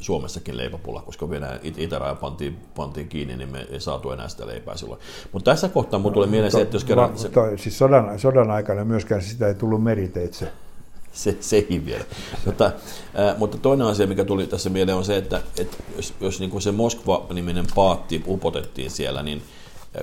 Suomessakin 0.00 0.56
leipäpulla, 0.56 1.02
koska 1.02 1.30
Venäjä 1.30 1.60
itäraja 1.62 2.14
pantiin, 2.14 2.58
pantiin 2.76 3.08
kiinni, 3.08 3.36
niin 3.36 3.48
me 3.48 3.66
ei 3.70 3.80
saatu 3.80 4.10
enää 4.10 4.28
sitä 4.28 4.46
leipää 4.46 4.76
silloin. 4.76 5.00
Mutta 5.32 5.50
tässä 5.50 5.68
kohtaa 5.68 5.98
mun 5.98 6.12
tulee 6.12 6.28
mieleen 6.28 6.52
se, 6.52 6.60
että 6.60 6.76
jos 6.76 6.84
kerran... 6.84 7.18
Se... 7.18 7.28
Toi, 7.28 7.58
siis 7.58 7.78
sodan, 7.78 8.18
sodan 8.18 8.50
aikana 8.50 8.84
myöskään 8.84 9.22
sitä 9.22 9.48
ei 9.48 9.54
tullut 9.54 9.82
meriteitse. 9.82 10.52
se, 11.12 11.36
sekin 11.40 11.86
vielä. 11.86 12.04
Mutta, 12.46 12.64
äh, 12.64 13.38
mutta 13.38 13.58
toinen 13.58 13.86
asia, 13.86 14.06
mikä 14.06 14.24
tuli 14.24 14.46
tässä 14.46 14.70
mieleen 14.70 14.98
on 14.98 15.04
se, 15.04 15.16
että, 15.16 15.40
että 15.58 15.76
jos, 15.96 16.14
jos 16.20 16.40
niin 16.40 16.50
kuin 16.50 16.62
se 16.62 16.72
Moskva-niminen 16.72 17.66
paatti 17.74 18.24
upotettiin 18.26 18.90
siellä, 18.90 19.22
niin 19.22 19.42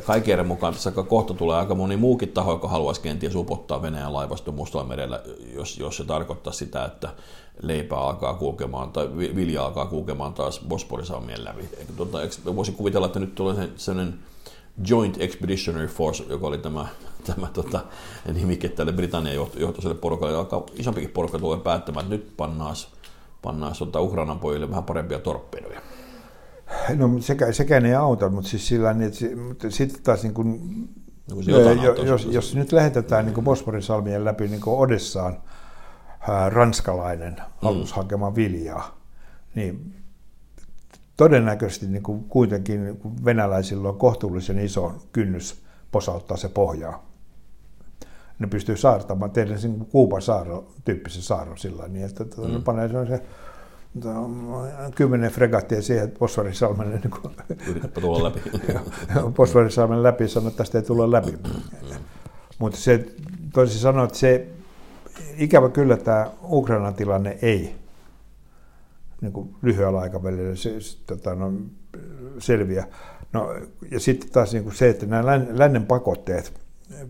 kaiken 0.05 0.47
mukaan 0.47 0.73
tässä 0.73 0.91
kohta 0.91 1.33
tulee 1.33 1.57
aika 1.57 1.75
moni 1.75 1.97
muukin 1.97 2.29
taho, 2.29 2.51
joka 2.51 2.67
haluaisi 2.67 3.01
kenties 3.01 3.35
upottaa 3.35 3.81
Venäjän 3.81 4.13
laivaston 4.13 4.53
Mustalla 4.53 4.87
merellä, 4.87 5.23
jos, 5.53 5.77
jos 5.77 5.97
se 5.97 6.03
tarkoittaa 6.03 6.53
sitä, 6.53 6.85
että 6.85 7.09
leipä 7.61 7.97
alkaa 7.97 8.33
kulkemaan 8.33 8.91
tai 8.91 9.09
vilja 9.15 9.65
alkaa 9.65 9.85
kulkemaan 9.85 10.33
taas 10.33 10.61
Bosporisalmien 10.67 11.45
läpi. 11.45 11.69
Tuota, 11.97 12.17
voisi 12.55 12.71
kuvitella, 12.71 13.07
että 13.07 13.19
nyt 13.19 13.35
tulee 13.35 13.69
sellainen 13.75 14.19
Joint 14.87 15.21
Expeditionary 15.21 15.87
Force, 15.87 16.23
joka 16.29 16.47
oli 16.47 16.57
tämä, 16.57 16.87
tämä 17.23 17.47
tota, 17.53 17.79
nimike 18.33 18.69
tälle 18.69 18.91
Britannian 18.91 19.35
johtoiselle 19.35 19.95
porukalle, 19.95 20.37
alkaa 20.37 20.63
isompikin 20.73 21.09
porukka 21.09 21.39
tulee 21.39 21.59
päättämään, 21.59 22.03
että 22.03 22.15
nyt 22.15 22.37
pannaan, 22.37 22.75
pannaan 23.41 23.75
tota 23.79 24.01
Ukrainan 24.01 24.39
pojille 24.39 24.69
vähän 24.69 24.83
parempia 24.83 25.19
torppedoja. 25.19 25.81
No 26.95 27.09
sekä, 27.19 27.51
sekään 27.51 27.85
ei 27.85 27.95
auta, 27.95 28.29
mutta 28.29 28.49
siis 28.49 28.67
sillä 28.67 28.93
niin, 28.93 29.07
että 29.07 29.35
mutta 29.47 29.71
sitten 29.71 30.03
taas 30.03 30.23
niin 30.23 30.33
kuin, 30.33 30.59
no, 31.47 31.71
jo, 31.83 31.93
jos, 31.93 32.25
jos 32.31 32.55
nyt 32.55 32.71
lähetetään 32.71 33.25
niin 33.25 33.43
Bosporin 33.43 33.81
salmien 33.81 34.25
läpi 34.25 34.47
niin 34.47 34.61
Odessaan 34.65 35.37
ää, 36.27 36.49
ranskalainen 36.49 37.33
mm. 37.33 37.67
alus 37.67 37.91
mm. 37.91 37.95
hakemaan 37.95 38.35
viljaa, 38.35 38.97
niin 39.55 39.93
todennäköisesti 41.17 41.87
niin 41.87 42.03
kuin 42.03 42.23
kuitenkin 42.23 42.83
niin 42.83 42.97
kuin 42.97 43.25
venäläisillä 43.25 43.89
on 43.89 43.97
kohtuullisen 43.97 44.59
iso 44.59 44.93
kynnys 45.13 45.63
posauttaa 45.91 46.37
se 46.37 46.49
pohjaa. 46.49 47.05
Ne 48.39 48.47
pystyy 48.47 48.77
saartamaan, 48.77 49.31
tehdä 49.31 49.57
sen 49.57 49.85
Kuuban 49.85 50.21
saaro, 50.21 50.67
tyyppisen 50.85 51.21
saaron 51.21 51.57
sillä 51.57 51.87
niin, 51.87 52.05
että 52.05 52.25
tuota, 52.25 52.49
mm. 52.49 52.53
ne 52.53 52.61
panee 52.61 52.89
se 53.07 53.21
kymmenen 54.95 55.31
fregattia 55.31 55.81
siihen, 55.81 56.13
Fosforisalmen 56.19 56.89
niin 56.89 57.11
kuin, 57.11 57.35
tulla 58.01 58.23
läpi. 58.23 58.41
Fosforisalmen 59.37 60.03
läpi 60.03 60.27
sanoi, 60.27 60.47
että 60.47 60.57
tästä 60.57 60.77
ei 60.77 60.83
tulla 60.83 61.11
läpi. 61.11 61.37
Mutta 62.59 62.79
se 62.79 63.05
toisin 63.53 63.79
sanoen, 63.79 64.05
että 64.05 64.17
se 64.17 64.47
ikävä 65.37 65.69
kyllä 65.69 65.97
tämä 65.97 66.31
Ukrainan 66.43 66.93
tilanne 66.93 67.37
ei 67.41 67.75
niin 69.21 69.33
kuin 69.33 69.55
lyhyellä 69.61 69.99
aikavälillä 69.99 70.55
se, 70.55 70.69
tota, 71.07 71.35
no, 71.35 71.51
selviä. 72.39 72.87
No, 73.33 73.53
ja 73.91 73.99
sitten 73.99 74.29
taas 74.29 74.53
niin 74.53 74.63
kuin 74.63 74.75
se, 74.75 74.89
että 74.89 75.05
nämä 75.05 75.41
lännen 75.49 75.85
pakotteet 75.85 76.53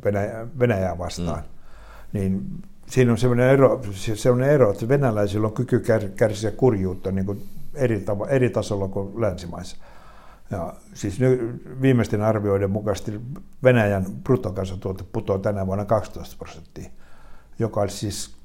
Venäjä, 0.04 0.48
Venäjää 0.60 0.98
vastaan, 0.98 1.44
mm. 1.44 2.20
niin 2.20 2.42
siinä 2.88 3.12
on 3.12 3.18
sellainen 3.18 3.50
ero, 3.50 3.82
sellainen 4.16 4.50
ero, 4.50 4.72
että 4.72 4.88
venäläisillä 4.88 5.48
on 5.48 5.54
kyky 5.54 5.84
kärsiä 6.16 6.52
kurjuutta 6.52 7.12
niin 7.12 7.26
kuin 7.26 7.44
eri, 7.74 8.00
tava, 8.00 8.28
eri 8.28 8.50
tasolla 8.50 8.88
kuin 8.88 9.22
länsimaissa. 9.22 9.78
Ja 10.52 10.74
siis 10.94 11.20
nyt 11.20 11.62
viimeisten 11.82 12.22
arvioiden 12.22 12.72
mukaisesti 12.72 13.22
Venäjän 13.64 14.06
bruttokansantuote 14.24 15.04
putoaa 15.12 15.40
tänä 15.40 15.68
vuonna 15.68 15.86
12 15.86 16.36
prosenttia, 16.38 16.90
joka 17.60 17.82
olisi 17.82 17.98
siis 17.98 18.36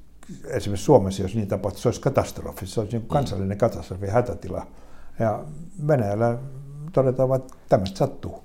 esimerkiksi 0.45 0.85
Suomessa, 0.85 1.21
jos 1.21 1.35
niin 1.35 1.47
tapahtuisi, 1.47 1.81
se 1.81 1.87
olisi 1.89 2.01
katastrofi. 2.01 2.67
Se 2.67 2.79
olisi 2.79 2.97
niin 2.97 3.07
kansallinen 3.07 3.57
katastrofi, 3.57 4.07
hätätila. 4.07 4.67
Ja 5.19 5.43
Venäjällä 5.87 6.37
todetaan, 6.91 7.35
että 7.35 7.53
tämmöistä 7.69 7.97
sattuu. 7.97 8.43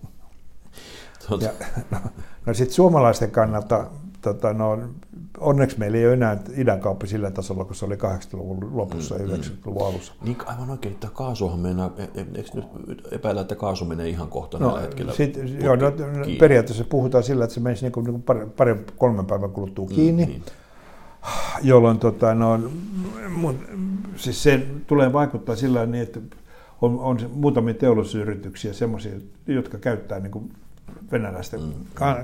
Ja, 1.40 1.50
no, 1.90 1.98
no 2.46 2.54
sitten 2.54 2.74
suomalaisten 2.74 3.30
kannalta 3.30 3.90
tota, 4.20 4.52
no, 4.52 4.78
onneksi 5.38 5.78
meillä 5.78 5.98
ei 5.98 6.06
ole 6.06 6.12
enää 6.12 6.36
idänkauppa 6.56 7.06
sillä 7.06 7.30
tasolla, 7.30 7.64
kun 7.64 7.74
se 7.74 7.84
oli 7.84 7.94
80-luvun 7.94 8.76
lopussa 8.76 9.14
mm, 9.14 9.30
ja 9.30 9.36
90-luvun 9.36 9.82
mm. 9.82 9.88
alussa. 9.88 10.12
Niin 10.22 10.36
aivan 10.46 10.70
oikein, 10.70 10.94
että 10.94 11.08
kaasuhan 11.12 11.58
mennään, 11.58 11.90
e, 11.96 12.02
e, 12.02 12.26
eikö 12.34 12.50
nyt 12.86 13.08
epäillä, 13.10 13.40
että 13.40 13.54
kaasu 13.54 13.84
menee 13.84 14.08
ihan 14.08 14.28
kohta 14.28 14.58
no, 14.58 14.76
hetkellä? 14.76 15.12
Sit, 15.12 15.38
joo, 15.62 15.76
no, 15.76 15.92
periaatteessa 16.38 16.84
puhutaan 16.84 17.24
sillä, 17.24 17.44
että 17.44 17.54
se 17.54 17.60
menisi 17.60 17.84
niin 17.84 17.92
kuin, 17.92 18.04
niin 18.04 18.12
kuin 18.12 18.22
pari, 18.22 18.46
pari, 18.56 18.84
kolmen 18.98 19.26
päivän 19.26 19.50
kuluttua 19.50 19.86
mm, 19.86 19.94
kiinni. 19.94 20.24
Mm, 20.24 20.30
niin. 20.30 20.42
Jolloin 21.62 21.98
tota, 21.98 22.34
no, 22.34 22.60
mun, 23.36 23.58
siis 24.16 24.42
se 24.42 24.66
tulee 24.86 25.12
vaikuttaa 25.12 25.56
sillä 25.56 25.86
niin, 25.86 26.02
että 26.02 26.20
on, 26.82 27.00
on 27.00 27.18
muutamia 27.34 27.74
teollisuusyrityksiä, 27.74 28.72
semmoisia, 28.72 29.12
jotka 29.46 29.78
käyttää 29.78 30.20
niin 30.20 30.30
kuin 30.30 30.52
venäläistä 31.12 31.58
mm, 31.58 31.72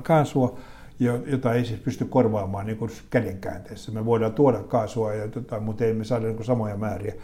kaasua, 0.02 0.58
jota 1.04 1.54
ei 1.54 1.64
siis 1.64 1.80
pysty 1.80 2.04
korvaamaan 2.04 2.66
niin 2.66 2.78
kädenkäänteessä. 3.10 3.92
Me 3.92 4.04
voidaan 4.04 4.32
tuoda 4.32 4.62
kaasua, 4.62 5.14
ja, 5.14 5.28
tota, 5.28 5.60
mutta 5.60 5.84
ei 5.84 5.94
me 5.94 6.04
saada 6.04 6.26
niin 6.26 6.44
samoja 6.44 6.76
määriä. 6.76 7.14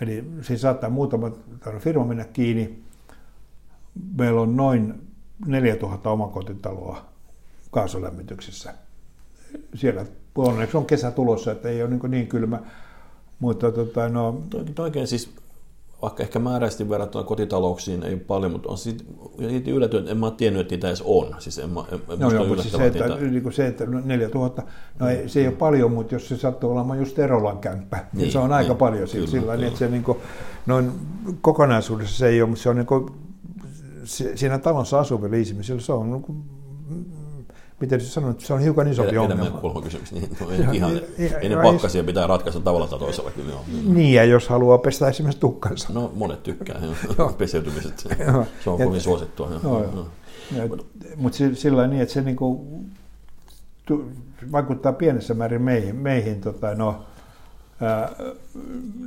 Eli 0.00 0.24
siis 0.42 0.60
saattaa 0.60 0.90
muutama 0.90 1.30
firma 1.78 2.04
mennä 2.04 2.24
kiinni. 2.24 2.82
Meillä 4.16 4.40
on 4.40 4.56
noin 4.56 4.94
4000 5.46 6.10
omakotitaloa 6.10 7.04
kaasulämmityksessä. 7.70 8.74
Siellä 9.74 10.06
onneksi 10.34 10.76
on 10.76 10.86
kesä 10.86 11.10
tulossa, 11.10 11.52
että 11.52 11.68
ei 11.68 11.82
ole 11.82 11.90
niin, 11.90 12.10
niin 12.10 12.26
kylmä. 12.26 12.60
Mutta 13.38 13.72
tota, 13.72 14.08
no... 14.08 14.42
Oikein 14.78 15.06
siis 15.06 15.34
vaikka 16.02 16.22
ehkä 16.22 16.38
määräisesti 16.38 16.88
verrattuna 16.88 17.24
kotitalouksiin 17.24 18.02
ei 18.02 18.16
paljon, 18.16 18.52
mutta 18.52 18.68
on 18.68 18.78
siitä, 18.78 19.04
siitä 19.48 19.70
yllätynyt, 19.70 20.08
en 20.08 20.16
mä 20.16 20.26
ole 20.26 20.34
tiennyt, 20.36 20.60
että 20.60 20.74
niitä 20.74 20.88
edes 20.88 21.02
on. 21.06 21.36
Siis 21.38 21.58
en, 21.58 21.70
en, 21.92 22.00
en 22.12 22.18
no 22.18 22.32
joo, 22.32 22.44
mutta 22.44 22.62
siis 22.62 22.74
se, 22.74 22.86
että, 22.86 23.08
niitä... 23.08 23.24
niin 23.24 23.42
kuin 23.42 23.52
se, 23.52 23.66
että 23.66 23.86
4000, 23.86 24.62
no 24.98 25.08
ei, 25.08 25.28
se 25.28 25.40
ei 25.40 25.46
ole 25.46 25.54
paljon, 25.56 25.92
mutta 25.92 26.14
jos 26.14 26.28
se 26.28 26.36
sattuu 26.36 26.70
olemaan 26.70 26.98
just 26.98 27.18
Erolan 27.18 27.58
kämppä, 27.58 27.96
niin, 27.96 28.06
niin 28.12 28.32
se 28.32 28.38
on 28.38 28.52
aika 28.52 28.68
niin, 28.68 28.78
paljon 28.78 29.08
kyllä, 29.12 29.26
sillä 29.26 29.52
kyllä. 29.52 29.66
että 29.66 29.78
se 29.78 29.88
niin 29.88 30.04
kuin, 30.04 30.18
noin 30.66 30.92
kokonaisuudessa 31.40 32.18
se 32.18 32.28
ei 32.28 32.42
ole, 32.42 32.48
mutta 32.48 32.62
se 32.62 32.68
on 32.68 32.76
niin 32.76 32.86
kuin, 32.86 33.10
siinä 34.34 34.58
talossa 34.58 35.00
asuvilla 35.00 35.36
ihmisillä 35.36 35.80
se 35.80 35.92
on 35.92 36.10
niin 36.10 36.22
kuin, 36.22 36.42
miten 37.80 38.00
se 38.00 38.06
sanoo, 38.06 38.30
että 38.30 38.46
se 38.46 38.54
on 38.54 38.60
hiukan 38.60 38.88
isompi 38.88 39.10
Edä, 39.10 39.22
ongelma. 39.22 39.42
Enemmän 39.42 39.60
kulmakysymys, 39.60 40.12
niin 40.12 40.36
no, 40.40 40.50
ihan, 40.50 40.74
ihan, 40.74 41.00
ei 41.40 41.48
ne 41.48 41.56
pakkasia 41.62 42.04
pitää 42.04 42.26
ratkaista 42.26 42.60
tavalla 42.60 42.86
tai 42.86 42.98
toisella. 42.98 43.30
Kyllä, 43.30 43.50
joo. 43.50 43.64
Niin, 43.84 44.14
ja 44.14 44.24
jos 44.24 44.48
haluaa 44.48 44.78
pestä 44.78 45.08
esimerkiksi 45.08 45.40
tukkansa. 45.40 45.92
No, 45.92 46.12
monet 46.14 46.42
tykkää, 46.42 46.80
peseytymiset, 47.38 48.08
se 48.64 48.70
on 48.70 48.78
kovin 48.78 49.00
suosittua. 49.00 49.50
Mutta 51.16 51.38
sillä 51.54 51.86
niin, 51.86 52.02
että 52.02 52.14
se 52.14 52.22
niinku, 52.22 52.66
tu, 53.86 54.10
vaikuttaa 54.52 54.92
pienessä 54.92 55.34
määrin 55.34 55.62
meihin, 55.62 55.96
meihin 55.96 56.40
tota, 56.40 56.74
no, 56.74 57.04
ää, 57.80 58.10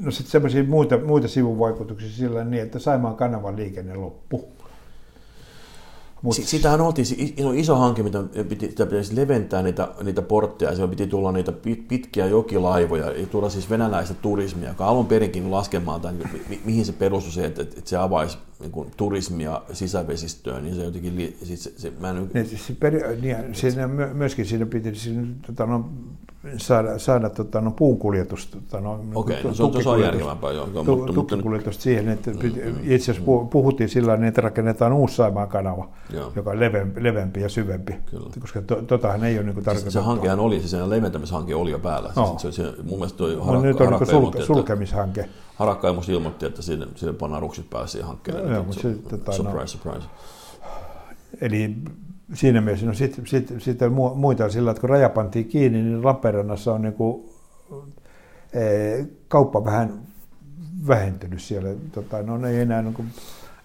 no 0.01 0.11
sitten 0.11 0.31
semmoisia 0.31 0.63
muita, 0.63 0.97
muita 0.97 1.27
sivuvaikutuksia 1.27 2.09
sillä 2.09 2.43
niin, 2.43 2.63
että 2.63 2.79
Saimaan 2.79 3.15
kanavan 3.15 3.55
liikenne 3.55 3.95
loppuu. 3.95 4.60
Mut... 6.21 6.35
Sitähän 6.35 6.81
oltiin 6.81 7.35
no 7.43 7.51
iso 7.51 7.75
hanke, 7.75 8.03
mitä 8.03 8.23
piti, 8.49 8.69
sitä 8.69 8.85
pitäisi 8.85 9.15
leventää 9.15 9.61
niitä, 9.61 9.87
niitä 10.03 10.21
portteja, 10.21 10.75
siellä 10.75 10.89
piti 10.89 11.07
tulla 11.07 11.31
niitä 11.31 11.51
pit, 11.51 11.87
pitkiä 11.87 12.25
jokilaivoja, 12.25 13.11
ja 13.11 13.25
tulla 13.25 13.49
siis 13.49 13.69
venäläistä 13.69 14.13
turismia, 14.13 14.69
joka 14.69 14.85
alun 14.87 15.05
perinkin 15.05 15.51
laskemaan, 15.51 16.01
mi, 16.33 16.41
mi, 16.49 16.61
mihin 16.65 16.85
se 16.85 16.91
perustui 16.91 17.31
se, 17.31 17.45
että, 17.45 17.61
että 17.61 17.81
se 17.85 17.97
avaisi 17.97 18.37
niin 18.61 18.71
kuin, 18.71 18.91
turismia 18.97 19.61
sisävesistöön, 19.73 20.63
niin 20.63 20.75
se 20.75 20.83
jotenkin, 20.83 21.37
siis 21.43 21.63
se, 21.63 21.73
se, 21.77 21.93
mä 21.99 22.09
en... 22.09 22.29
Niin, 22.33 22.47
siis 22.47 22.73
peri, 22.79 23.21
niin, 23.21 23.37
siinä, 23.55 23.87
myöskin 24.13 24.45
siinä 24.45 24.65
piti 24.65 24.95
siinä, 24.95 25.27
tota, 25.47 25.65
no, 25.65 25.89
saada, 26.57 26.99
saada 26.99 27.29
tota, 27.29 27.61
no, 27.61 27.71
puunkuljetus. 27.71 28.47
Tota, 28.47 28.81
no, 28.81 28.93
Okei, 29.15 29.39
okay, 29.39 29.49
no, 29.49 29.53
se, 29.53 29.63
on, 29.63 29.83
se 29.83 29.89
on 29.89 30.01
järkevämpää. 30.01 30.51
Joo, 30.51 30.67
tu, 30.67 30.95
mutta, 30.95 31.13
tukkikuljetus 31.13 31.73
mutta... 31.73 31.83
siihen, 31.83 32.09
että 32.09 32.31
mm, 32.31 32.37
mm, 32.37 32.75
itse 32.83 33.11
asiassa 33.11 33.31
mm. 33.31 33.47
puhuttiin 33.47 33.89
sillä 33.89 34.11
tavalla, 34.11 34.27
että 34.27 34.41
rakennetaan 34.41 34.93
uusi 34.93 35.15
Saimaan 35.15 35.47
kanava, 35.47 35.89
joo. 36.13 36.31
joka 36.35 36.51
on 36.51 36.59
leveämpi, 36.59 37.03
leveämpi 37.03 37.41
ja 37.41 37.49
syvempi, 37.49 37.95
Kyllä. 38.05 38.29
koska 38.39 38.61
to, 38.61 38.75
totahan 38.75 39.23
ei 39.23 39.37
ole 39.37 39.45
niin 39.45 39.55
tarkoitettu. 39.55 39.91
Se, 39.91 39.99
se 39.99 40.05
hankehan 40.05 40.39
oli, 40.39 40.59
siis 40.59 40.71
se 40.71 40.89
leventämishanke 40.89 41.55
oli 41.55 41.71
jo 41.71 41.79
päällä. 41.79 42.13
No. 42.15 42.35
Se, 42.37 42.51
se, 42.51 42.63
mun 42.63 42.99
mielestä 42.99 43.17
toi 43.17 43.35
no, 43.35 43.43
harakka, 43.43 43.67
nyt 43.67 43.81
on 43.81 43.89
niin 43.89 44.07
sulke, 44.07 44.41
sulkemishanke. 44.41 45.29
Harakka 45.61 45.87
ei 45.87 46.13
ilmoitti, 46.13 46.45
että 46.45 46.61
siinä, 46.61 46.87
siinä 46.95 47.13
pannaan 47.13 47.41
ruksit 47.41 47.69
päälle 47.69 47.87
siihen 47.87 48.07
hankkeelle. 48.07 48.53
Joo, 48.53 48.63
mutta 48.63 48.87
tota, 49.09 49.31
surprise, 49.31 49.59
no, 49.59 49.67
surprise. 49.67 50.07
Eli 51.41 51.75
siinä 52.33 52.61
mielessä, 52.61 52.85
no 52.85 52.93
sitten 52.93 53.27
sit, 53.27 53.53
sit 53.57 53.79
muita 54.15 54.49
sillä, 54.49 54.71
että 54.71 54.81
kun 54.81 54.89
raja 54.89 55.09
pantiin 55.09 55.47
kiinni, 55.47 55.81
niin 55.81 56.05
Lappeenrannassa 56.05 56.73
on 56.73 56.81
niin 56.81 56.93
kuin, 56.93 57.29
e, 58.53 58.61
kauppa 59.27 59.65
vähän 59.65 60.01
vähentynyt 60.87 61.41
siellä. 61.41 61.69
Tota, 61.91 62.23
no 62.23 62.47
ei 62.47 62.59
enää, 62.59 62.81
niin 62.81 62.93
kuin, 62.93 63.07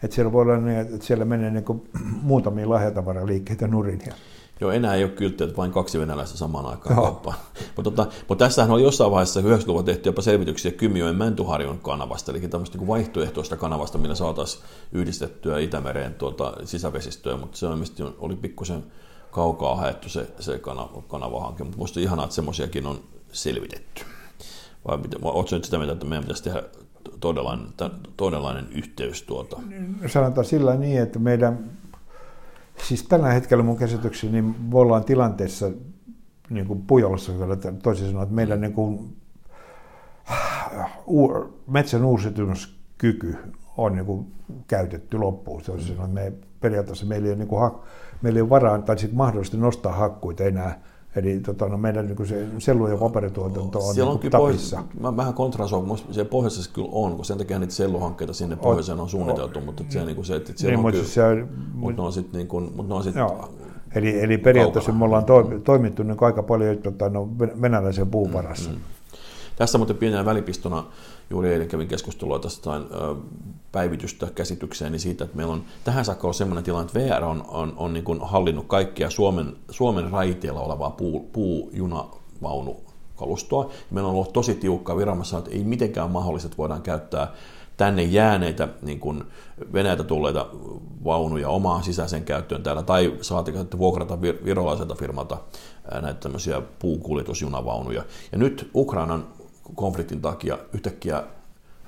että 0.02 0.14
siellä 0.14 0.32
voi 0.32 0.42
olla 0.42 0.56
niin, 0.56 0.78
että 0.78 1.06
siellä 1.06 1.24
menee 1.24 1.50
niin 1.50 1.64
kuin, 1.64 1.88
muutamia 2.22 2.68
lahjatavaraliikkeitä 2.68 3.66
nurin. 3.66 4.00
Ja, 4.06 4.14
Joo, 4.60 4.70
enää 4.70 4.94
ei 4.94 5.04
ole 5.04 5.12
kylttiä, 5.12 5.44
että 5.44 5.56
vain 5.56 5.72
kaksi 5.72 6.00
venäläistä 6.00 6.38
samaan 6.38 6.66
aikaan 6.66 6.96
kauppaan. 6.96 7.36
Mutta, 7.76 7.90
tota, 7.90 8.06
mutta 8.28 8.44
tässähän 8.44 8.70
oli 8.70 8.82
jossain 8.82 9.10
vaiheessa 9.10 9.40
90-luvulla 9.40 9.82
tehty 9.82 10.08
jopa 10.08 10.22
selvityksiä 10.22 10.72
Kymijoen 10.72 11.16
Mäntyharjon 11.16 11.78
kanavasta, 11.78 12.32
eli 12.32 12.40
tämmöistä 12.40 12.78
niin 12.78 12.88
vaihtoehtoista 12.88 13.56
kanavasta, 13.56 13.98
millä 13.98 14.14
saataisiin 14.14 14.64
yhdistettyä 14.92 15.58
Itämereen 15.58 16.14
tuota 16.14 16.52
sisävesistöä, 16.64 17.36
mutta 17.36 17.56
se 17.56 17.66
ilmeisesti 17.66 18.02
oli 18.18 18.36
pikkusen 18.36 18.84
kaukaa 19.30 19.76
haettu 19.76 20.08
se, 20.08 20.26
se 20.40 20.58
kanava, 20.58 21.02
kanavahanke, 21.08 21.64
mutta 21.64 21.78
minusta 21.78 22.00
ihanaa, 22.00 22.24
että 22.24 22.34
semmoisiakin 22.34 22.86
on 22.86 23.00
selvitetty. 23.32 24.02
vai 24.88 24.98
oletko 25.22 25.56
nyt 25.56 25.64
sitä 25.64 25.76
mieltä, 25.78 25.92
että 25.92 26.06
meidän 26.06 26.24
pitäisi 26.24 26.42
tehdä 26.42 26.62
todellainen, 27.20 27.66
todellainen 28.16 28.68
yhteys 28.72 29.22
tuota? 29.22 29.60
Sanotaan 30.06 30.44
sillä 30.44 30.74
niin, 30.74 31.00
että 31.02 31.18
meidän, 31.18 31.70
siis 32.82 33.02
tällä 33.02 33.32
hetkellä 33.32 33.62
mun 33.62 33.76
käsitykseni, 33.76 34.32
niin 34.32 34.44
me 34.44 34.78
ollaan 34.78 35.04
tilanteessa 35.04 35.70
niin 36.50 36.66
kuin 36.66 36.82
Pujolossa, 36.82 37.32
toisin 37.82 38.06
sanoen, 38.06 38.22
että 38.22 38.34
meidän 38.34 38.60
niin 38.60 38.72
kuin, 38.72 39.16
metsän 41.66 42.04
uusitumiskyky 42.04 43.36
on 43.76 43.94
niin 43.94 44.06
kuin 44.06 44.32
käytetty 44.66 45.18
loppuun. 45.18 45.62
Toisin 45.62 45.96
sanoen, 45.96 46.18
että 46.18 46.40
me 46.40 46.46
periaatteessa 46.60 47.06
meillä 47.06 47.26
ei 47.26 47.32
ole, 47.32 47.38
niin 47.38 47.48
kuin, 47.48 47.72
meillä 48.22 48.38
ei 48.38 48.42
ole 48.42 48.50
varaa 48.50 48.78
tai 48.78 48.98
sitten 48.98 49.16
mahdollisesti 49.16 49.56
nostaa 49.56 49.92
hakkuita 49.92 50.44
enää 50.44 50.82
Eli 51.16 51.40
tota, 51.40 51.68
no 51.68 51.78
meidän 51.78 52.06
niin 52.06 52.26
se 52.26 52.46
sellu- 52.58 52.88
ja 52.88 52.96
paperituotanto 52.96 53.78
on 53.78 53.94
Siellä 53.94 54.14
niin 54.14 54.24
on 54.24 54.30
tapissa. 54.30 54.76
Pohjois, 54.76 55.00
mä 55.00 55.16
vähän 55.16 55.34
kontrasoin, 55.34 55.86
kun 55.86 55.98
siellä 55.98 56.30
pohjoisessa 56.30 56.70
kyllä 56.74 56.88
on, 56.92 57.16
kun 57.16 57.24
sen 57.24 57.38
takia 57.38 57.58
niitä 57.58 57.74
selluhankkeita 57.74 58.32
sinne 58.32 58.56
pohjoiseen 58.56 59.00
on 59.00 59.08
suunniteltu, 59.08 59.60
mutta 59.60 59.84
se, 59.88 60.04
niin 60.04 60.14
kuin 60.14 60.24
se, 60.24 60.36
että 60.36 60.52
siellä 60.56 60.76
niin, 60.76 60.86
on 60.86 60.92
kyllä, 60.92 61.04
se 61.04 61.22
mutta 61.74 62.02
ne 62.02 62.06
on 62.06 62.12
sitten 62.12 62.38
niin 62.38 62.48
kuin, 62.48 62.64
mutta 62.64 62.88
ne 62.88 62.94
on 62.94 63.02
sitten 63.02 63.26
Eli, 63.94 64.20
eli 64.20 64.38
periaatteessa 64.38 64.92
kaukana. 64.92 64.98
me 64.98 65.04
ollaan 65.04 65.24
to, 65.24 65.60
toimittu 65.64 66.02
niin 66.02 66.16
aika 66.20 66.42
paljon 66.42 66.78
tota, 66.78 67.08
no, 67.08 67.28
venäläisen 67.38 68.10
puun 68.10 68.32
varassa. 68.32 68.70
Mm, 68.70 68.76
mm. 68.76 68.82
Tässä 69.56 69.78
muuten 69.78 69.96
pienenä 69.96 70.24
välipistona 70.24 70.84
juuri 71.30 71.52
eilen 71.52 71.68
kävin 71.68 71.88
keskustelua 71.88 72.38
tästä 72.38 72.70
päivitystä 73.72 74.26
käsitykseeni 74.34 74.92
niin 74.92 75.00
siitä, 75.00 75.24
että 75.24 75.36
meillä 75.36 75.52
on 75.52 75.64
tähän 75.84 76.04
saakka 76.04 76.26
ollut 76.26 76.36
sellainen 76.36 76.64
tilanne, 76.64 76.86
että 76.86 76.98
VR 76.98 77.24
on, 77.24 77.44
on, 77.48 77.72
on 77.76 77.92
niin 77.92 78.04
kuin 78.04 78.20
hallinnut 78.22 78.66
kaikkia 78.66 79.10
Suomen, 79.10 79.56
Suomen 79.70 80.10
raiteilla 80.10 80.60
olevaa 80.60 80.90
puu, 80.90 81.30
puujunavaunukalustoa. 81.32 83.70
Meillä 83.90 84.08
on 84.08 84.14
ollut 84.14 84.32
tosi 84.32 84.54
tiukka 84.54 84.96
viranomaisena, 84.96 85.38
että 85.38 85.50
ei 85.50 85.64
mitenkään 85.64 86.10
mahdollista, 86.10 86.46
että 86.46 86.58
voidaan 86.58 86.82
käyttää 86.82 87.32
tänne 87.76 88.02
jääneitä 88.02 88.68
niin 88.82 89.00
kuin 89.00 89.24
Venäjältä 89.72 90.04
tulleita 90.04 90.46
vaunuja 91.04 91.48
omaan 91.48 91.82
sisäiseen 91.82 92.24
käyttöön 92.24 92.62
täällä, 92.62 92.82
tai 92.82 93.16
saatiin 93.20 93.56
että 93.56 93.78
vuokrata 93.78 94.20
virolaiselta 94.20 94.94
firmalta 94.94 95.38
näitä 96.02 96.20
tämmöisiä 96.20 96.62
puukuljetusjunavaunuja. 96.78 98.04
Ja 98.32 98.38
nyt 98.38 98.70
Ukrainan 98.74 99.26
konfliktin 99.74 100.20
takia 100.20 100.58
yhtäkkiä 100.72 101.22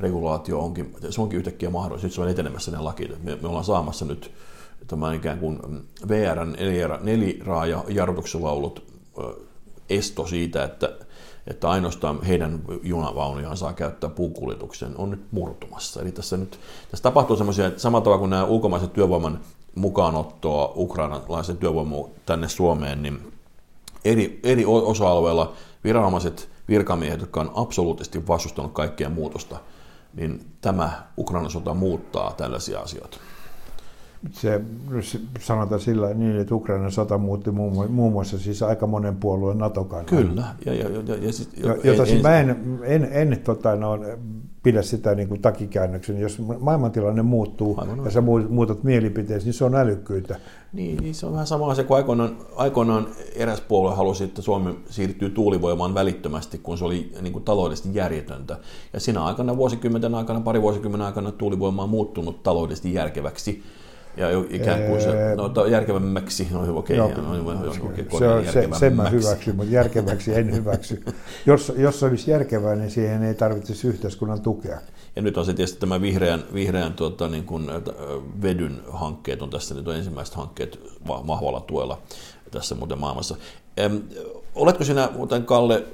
regulaatio 0.01 0.59
onkin, 0.59 0.95
se 1.11 1.21
onkin 1.21 1.39
yhtäkkiä 1.39 1.71
mahdollista, 1.71 2.07
nyt 2.07 2.15
se 2.15 2.21
on 2.21 2.29
etenemässä 2.29 2.71
ne 2.71 2.79
laki. 2.79 3.09
Me, 3.23 3.39
me 3.43 3.49
ollaan 3.49 3.65
saamassa 3.65 4.05
nyt 4.05 4.33
tämän 4.87 5.15
ikään 5.15 5.39
kuin 5.39 5.61
VRn 6.09 6.57
neliraaja 7.03 7.85
jarrutukselaulut 7.89 8.83
esto 9.91 10.27
siitä, 10.27 10.65
että, 10.65 10.93
että 11.47 11.71
ainoastaan 11.71 12.23
heidän 12.23 12.63
junavaunujaan 12.83 13.57
saa 13.57 13.73
käyttää 13.73 14.11
puukuljetuksen, 14.11 14.97
on 14.97 15.11
nyt 15.11 15.27
murtumassa. 15.31 16.03
Eli 16.03 16.13
tässä, 16.13 16.37
nyt, 16.37 16.61
tässä 16.91 17.03
tapahtuu 17.03 17.37
semmoisia, 17.37 17.73
samalla 17.77 18.05
tavalla 18.05 18.19
kuin 18.19 18.31
nämä 18.31 18.45
ulkomaisen 18.45 18.91
työvoiman 18.91 19.41
mukaanottoa 19.75 20.73
ukrainalaisen 20.77 21.57
työvoiman 21.57 22.05
tänne 22.27 22.49
Suomeen, 22.49 23.03
niin 23.03 23.33
eri, 24.05 24.41
eri 24.43 24.65
osa-alueilla 24.67 25.53
viranomaiset 25.85 26.49
virkamiehet, 26.69 27.21
jotka 27.21 27.41
on 27.41 27.51
absoluuttisesti 27.55 28.27
vastustanut 28.27 28.73
kaikkea 28.73 29.09
muutosta, 29.09 29.57
niin 30.15 30.41
tämä 30.61 30.91
Ukrainan 31.19 31.51
sota 31.51 31.75
muuttaa 31.75 32.35
tällaisia 32.37 32.81
asioita. 32.81 33.19
Se 34.31 34.61
sanotaan 35.41 35.81
sillä 35.81 36.15
niin, 36.15 36.37
että 36.37 36.55
Ukrainan 36.55 36.93
sota 36.93 37.19
muutti 37.19 37.51
muun 37.51 38.13
muassa 38.13 38.39
siis 38.39 38.63
aika 38.63 38.87
monen 38.87 39.17
puolueen 39.17 39.59
NATO-kannan. 39.59 40.07
Kyllä. 40.07 40.45
Ja, 40.67 40.75
ja, 40.75 40.89
ja, 40.89 41.17
ja, 41.17 41.33
sit, 41.33 41.49
jota 41.85 42.07
siis 42.07 42.23
mä 42.23 42.41
en, 42.41 42.79
en, 42.83 43.09
en 43.13 43.41
tota, 43.45 43.77
no, 43.77 43.99
pidä 44.63 44.83
sitä 44.83 45.15
niin 45.15 45.29
kuin 45.29 45.43
takikäännöksen. 45.43 46.21
Jos 46.21 46.39
maailmantilanne 46.61 47.23
muuttuu 47.23 47.75
Aivan 47.79 48.05
ja 48.05 48.11
sä 48.11 48.21
muutat 48.49 48.83
mielipiteesi, 48.83 49.47
niin 49.47 49.55
se 49.55 49.65
on 49.65 49.75
älykkyyttä. 49.75 50.41
Niin, 50.73 50.97
niin 50.97 51.15
se 51.15 51.27
on 51.27 51.33
vähän 51.33 51.47
sama 51.47 51.71
asia 51.71 51.85
kuin 51.85 51.97
aikoinaan, 51.97 52.37
aikoinaan 52.57 53.09
eräs 53.35 53.61
puolue 53.61 53.95
halusi, 53.95 54.25
että 54.25 54.43
Suomi 54.43 54.79
siirtyy 54.91 55.31
tuulivoimaan 55.31 55.95
välittömästi, 55.95 56.59
kun 56.59 56.79
se 56.79 56.85
oli 56.85 57.13
niin 57.21 57.33
kuin 57.33 57.45
taloudellisesti 57.45 57.95
järjetöntä. 57.95 58.59
Ja 58.93 59.01
siinä 59.01 59.25
aikana, 59.25 59.57
vuosikymmenen 59.57 60.15
aikana, 60.15 60.41
pari 60.41 60.63
vuosikymmenen 60.63 61.07
aikana 61.07 61.33
tuulivoima 61.33 61.83
on 61.83 61.89
muuttunut 61.89 62.43
taloudellisesti 62.43 62.95
järkeväksi 62.95 63.63
ja 64.19 64.29
ikään 64.51 64.83
kuin 64.83 65.01
se, 65.01 65.11
no 65.37 65.67
järkevämmäksi, 65.67 66.49
no 66.51 66.79
okei, 66.79 67.01
okay, 67.01 67.23
no, 67.23 67.43
no, 67.43 67.71
okay, 67.71 68.19
se 68.19 68.29
on, 68.29 68.45
se, 68.47 68.69
sen 68.79 68.97
mä 68.97 69.09
hyväksyn, 69.09 69.57
mutta 69.57 69.73
järkeväksi 69.73 70.35
en 70.35 70.55
hyväksy. 70.55 71.05
Jos, 71.47 71.73
jos 71.77 72.01
se 72.01 72.07
olisi 72.07 72.31
järkevää, 72.31 72.77
niin 72.77 72.91
siihen 72.91 73.23
ei 73.23 73.35
tarvitsisi 73.35 73.89
yhteiskunnan 73.89 74.41
tukea. 74.41 74.79
Ja 75.17 75.23
nyt 75.23 75.37
on 75.39 75.47
se 75.47 75.55
tietysti 75.55 75.81
tämä 75.81 76.01
vihreän, 76.01 76.45
vihreän 76.55 76.93
tuota, 76.93 77.29
niin 77.29 77.45
kuin, 77.45 77.71
vedyn 78.43 78.81
hankkeet 78.91 79.43
on 79.43 79.51
tässä 79.51 79.75
nyt 79.75 79.89
on 79.89 79.97
ensimmäiset 79.97 80.35
hankkeet 80.35 80.81
vahvalla 81.07 81.61
tuella 81.61 81.99
tässä 82.51 82.75
muuten 82.75 82.99
maailmassa. 82.99 83.37
Em, 83.77 84.01
oletko 84.55 84.85
sinä 84.85 85.09
muuten 85.15 85.45
Kalle 85.45 85.85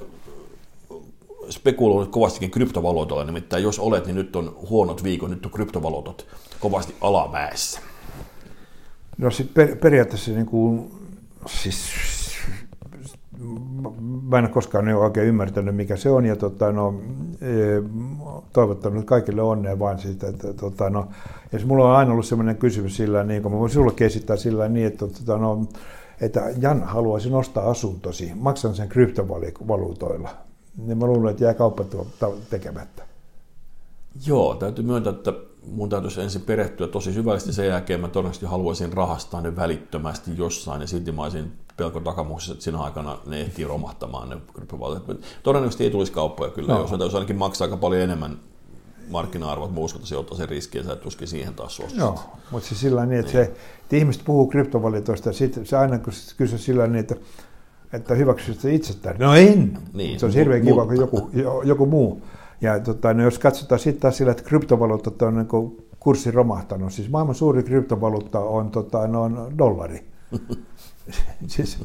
spekuloinut 1.49 2.11
kovastikin 2.11 2.51
kryptovaluutalla, 2.51 3.23
nimittäin 3.23 3.63
jos 3.63 3.79
olet, 3.79 4.05
niin 4.05 4.15
nyt 4.15 4.35
on 4.35 4.55
huonot 4.69 5.03
viikot, 5.03 5.29
nyt 5.29 5.45
on 5.45 5.51
kryptovaluutat 5.51 6.25
kovasti 6.59 6.95
alamäessä. 7.01 7.79
No 9.17 9.31
sit 9.31 9.53
per, 9.53 9.75
periaatteessa 9.75 10.31
niin 10.31 10.45
kuin, 10.45 10.91
siis, 11.45 11.91
mä 14.21 14.39
en 14.39 14.49
koskaan 14.49 14.87
ole 14.87 14.95
oikein 14.95 15.27
ymmärtänyt, 15.27 15.75
mikä 15.75 15.95
se 15.95 16.09
on, 16.09 16.25
ja 16.25 16.35
tota, 16.35 16.71
no, 16.71 17.01
e, 17.41 17.47
toivottanut 18.53 19.05
kaikille 19.05 19.41
onnea 19.41 19.79
vain 19.79 19.99
siitä, 19.99 20.27
että 20.27 20.53
tota, 20.53 20.89
no, 20.89 21.07
ja 21.51 21.59
mulla 21.65 21.89
on 21.89 21.95
aina 21.95 22.11
ollut 22.11 22.25
sellainen 22.25 22.57
kysymys 22.57 22.97
sillä 22.97 23.23
niin 23.23 23.41
kuin 23.41 23.53
mä 23.53 23.59
voin 23.59 23.71
sullekin 23.71 24.07
esittää 24.07 24.35
sillä 24.35 24.69
niin, 24.69 24.87
että, 24.87 25.07
tota, 25.07 25.37
no, 25.37 25.65
että 26.21 26.43
Jan 26.59 26.83
haluaisi 26.83 27.29
nostaa 27.29 27.69
asuntosi, 27.69 28.31
maksan 28.35 28.75
sen 28.75 28.89
kryptovaluutoilla. 28.89 30.29
Niin 30.77 30.97
mä 30.97 31.05
luulen, 31.05 31.31
että 31.31 31.43
jää 31.43 31.53
kauppa 31.53 31.85
tekemättä. 32.49 33.03
Joo, 34.27 34.55
täytyy 34.55 34.85
myöntää, 34.85 35.13
että 35.13 35.33
mun 35.71 35.89
täytyisi 35.89 36.21
ensin 36.21 36.41
perehtyä 36.41 36.87
tosi 36.87 37.13
syvällisesti, 37.13 37.53
sen 37.53 37.67
jälkeen 37.67 38.01
mä 38.01 38.07
todennäköisesti 38.07 38.45
haluaisin 38.45 38.93
rahastaa 38.93 39.41
ne 39.41 39.55
välittömästi 39.55 40.31
jossain, 40.37 40.81
ja 40.81 40.87
silti 40.87 41.11
mä 41.11 41.23
olisin 41.23 41.51
pelko 41.77 41.99
takamuksessa, 41.99 42.53
että 42.53 42.63
siinä 42.63 42.79
aikana 42.79 43.17
ne 43.25 43.41
ehtii 43.41 43.65
romahtamaan 43.65 44.29
ne 44.29 44.37
kryptovaluutat. 44.53 45.17
Todennäköisesti 45.43 45.83
ei 45.83 45.91
tulisi 45.91 46.11
kauppoja 46.11 46.51
kyllä, 46.51 46.73
no. 46.73 46.79
jos 46.79 46.91
ne 46.91 46.97
täytyisi 46.97 47.17
ainakin 47.17 47.35
maksaa 47.35 47.65
aika 47.65 47.77
paljon 47.77 48.01
enemmän 48.01 48.39
markkina-arvot, 49.09 49.73
mä 49.73 49.79
uskon, 49.79 49.99
että 49.99 50.09
se 50.09 50.17
ottaa 50.17 50.37
sen 50.37 50.49
riski, 50.49 50.77
ja 50.77 50.83
sä 50.83 50.93
et 50.93 51.01
tuskin 51.01 51.27
siihen 51.27 51.53
taas 51.53 51.75
suostu. 51.75 51.99
Joo, 51.99 52.19
mutta 52.51 52.67
siis 52.67 52.81
sillä 52.81 53.05
niin, 53.05 53.19
että, 53.19 53.37
niin. 53.37 53.45
Se, 53.45 53.51
että 53.81 53.95
ihmiset 53.95 54.25
puhuu 54.25 54.47
kryptovaluutoista, 54.47 55.29
ja 55.29 55.33
sitten 55.33 55.65
se 55.65 55.77
aina 55.77 55.99
kysyy 56.37 56.57
sillä 56.57 56.87
niin, 56.87 56.99
että, 56.99 57.15
että 57.93 58.15
hyväksyt 58.15 58.59
se 58.59 58.73
itse 58.73 58.93
No 59.19 59.35
en! 59.35 59.77
Niin, 59.93 60.19
se 60.19 60.25
on 60.25 60.31
hirveän 60.31 60.61
kiva, 60.61 60.85
kun 60.85 60.97
joku, 60.97 61.29
joku 61.63 61.85
muu 61.85 62.21
ja 62.61 62.79
tota, 62.79 63.13
no 63.13 63.23
jos 63.23 63.39
katsotaan 63.39 63.79
sitten 63.79 64.01
taas 64.01 64.17
sillä, 64.17 64.31
että 64.31 64.43
kryptovaluuttat 64.43 65.21
on 65.21 65.35
niin 65.35 65.47
kurssi 65.99 66.31
romahtanut, 66.31 66.93
siis 66.93 67.09
maailman 67.09 67.35
suuri 67.35 67.63
kryptovaluutta 67.63 68.39
on, 68.39 68.71
tota, 68.71 69.07
no, 69.07 69.21
on 69.21 69.53
dollari. 69.57 70.05
siis, 71.47 71.79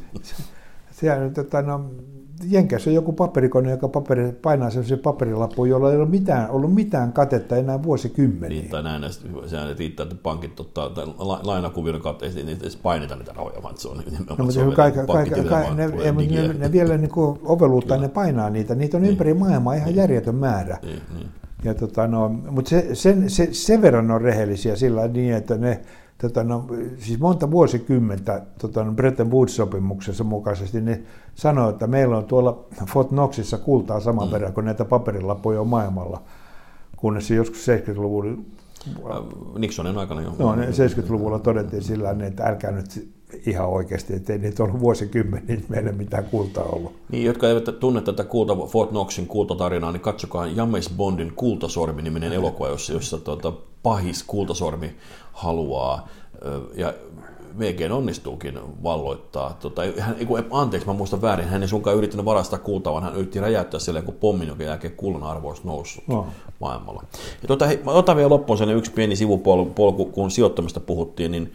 siellä, 0.91 1.29
tota, 1.29 1.61
no, 1.61 1.85
Jenkeissä 2.49 2.89
on 2.89 2.93
joku 2.93 3.13
paperikone, 3.13 3.71
joka 3.71 3.87
paperi, 3.87 4.31
painaa 4.31 4.69
sellaisen 4.69 4.99
paperilappuun, 4.99 5.69
jolla 5.69 5.91
ei 5.91 5.97
ole 5.97 6.09
mitään, 6.09 6.49
ollut 6.49 6.73
mitään 6.73 7.13
katetta 7.13 7.55
enää 7.55 7.83
vuosikymmeniä. 7.83 8.61
Niin, 8.61 8.71
tai 8.71 8.83
näin, 8.83 9.03
sehän 9.45 9.77
riittää, 9.77 10.03
että 10.03 10.15
pankit 10.23 10.59
ottaa, 10.59 10.89
tai 10.89 11.05
lainakuvion 11.43 12.01
kautta 12.01 12.25
ei 12.25 12.57
edes 12.61 12.75
paineta 12.75 13.15
niitä 13.15 13.33
rahoja, 13.35 13.63
vaan 13.63 13.77
se 13.77 13.87
on 13.87 13.97
nimenomaan 13.97 14.37
no, 14.37 14.45
mutta 16.13 16.59
ne, 16.59 16.71
vielä 16.71 16.97
niin 16.97 17.11
kuin 17.11 17.39
oveluutta, 17.43 17.97
ne 17.97 18.09
painaa 18.09 18.49
niitä, 18.49 18.75
niitä 18.75 18.97
on 18.97 19.03
niin. 19.03 19.11
ympäri 19.11 19.33
maailmaa 19.33 19.73
ihan 19.73 19.87
niin. 19.87 19.97
järjetön 19.97 20.35
määrä. 20.35 20.77
Niin, 20.81 21.01
niin. 21.17 21.27
Ja 21.63 21.73
tota, 21.73 22.07
no, 22.07 22.29
mutta 22.29 22.69
se, 22.69 22.95
sen, 22.95 23.29
se, 23.29 23.47
sen 23.51 23.81
verran 23.81 24.11
on 24.11 24.21
rehellisiä 24.21 24.75
sillä 24.75 25.07
niin, 25.07 25.33
että 25.33 25.57
ne, 25.57 25.81
tota, 26.21 26.43
no, 26.43 26.65
siis 26.97 27.19
monta 27.19 27.51
vuosikymmentä 27.51 28.41
tota, 28.61 28.83
no, 28.83 28.91
Bretton 28.91 29.31
Woods-sopimuksessa 29.31 30.23
mukaisesti 30.23 30.81
ne 30.81 31.01
sanoo, 31.35 31.69
että 31.69 31.87
meillä 31.87 32.17
on 32.17 32.25
tuolla 32.25 32.65
Fort 32.93 33.09
Knoxissa 33.09 33.57
kultaa 33.57 33.99
saman 33.99 34.27
mm. 34.27 34.31
verran 34.31 34.53
kuin 34.53 34.65
näitä 34.65 34.85
paperilappuja 34.85 35.61
on 35.61 35.67
maailmalla, 35.67 36.21
kunnes 36.97 37.31
joskus 37.31 37.67
70-luvulla 37.67 38.37
äh, 39.09 39.23
Nixonin 39.57 39.97
aikana 39.97 40.21
jo. 40.21 40.33
No, 40.39 40.55
70-luvulla 40.55 41.39
todettiin 41.39 41.83
sillä 41.83 42.15
että 42.27 42.43
älkää 42.43 42.71
nyt 42.71 43.09
ihan 43.45 43.69
oikeasti, 43.69 44.15
ettei 44.15 44.37
niitä 44.37 44.63
ollut 44.63 44.79
vuosikymmeniä 44.79 45.47
niin 45.47 45.65
meille 45.69 45.91
mitään 45.91 46.25
kultaa 46.25 46.63
ollut. 46.63 46.93
Niin, 47.09 47.25
jotka 47.25 47.47
eivät 47.47 47.79
tunne 47.79 48.01
tätä 48.01 48.23
kulta, 48.23 48.55
Fort 48.55 48.89
Knoxin 48.89 49.27
kultatarinaa, 49.27 49.91
niin 49.91 50.01
katsokaa 50.01 50.47
James 50.47 50.93
Bondin 50.97 51.33
Kultasormi-niminen 51.35 52.33
elokuva, 52.33 52.69
jossa, 52.69 52.93
jossa 52.93 53.17
tuota, 53.17 53.53
pahis 53.83 54.23
kultasormi 54.23 54.95
haluaa 55.33 56.07
ja 56.75 56.93
VG 57.59 57.91
onnistuukin 57.91 58.59
valloittaa, 58.83 59.57
tota, 59.59 59.81
hän, 59.99 60.15
anteeksi 60.51 60.87
mä 60.87 60.93
muistan 60.93 61.21
väärin, 61.21 61.47
hän 61.47 61.61
ei 61.61 61.67
sunkaan 61.67 61.97
yrittänyt 61.97 62.25
varastaa 62.25 62.59
kultaa, 62.59 62.93
vaan 62.93 63.03
hän 63.03 63.15
yritti 63.15 63.39
räjäyttää 63.39 63.79
sille 63.79 64.01
kuin 64.01 64.17
pommin, 64.17 64.47
jonka 64.47 64.63
jälkeen 64.63 64.95
kullan 64.95 65.23
arvo 65.23 65.47
olisi 65.47 65.61
noussut 65.67 66.07
no. 66.07 66.27
maailmalla. 66.59 67.03
Ja 67.41 67.47
tota, 67.47 67.67
hei, 67.67 67.79
mä 67.83 67.91
otan 67.91 68.15
vielä 68.15 68.29
loppuun 68.29 68.57
sen 68.57 68.69
yksi 68.69 68.91
pieni 68.91 69.15
sivupolku, 69.15 70.05
kun 70.05 70.31
sijoittamista 70.31 70.79
puhuttiin, 70.79 71.31
niin 71.31 71.53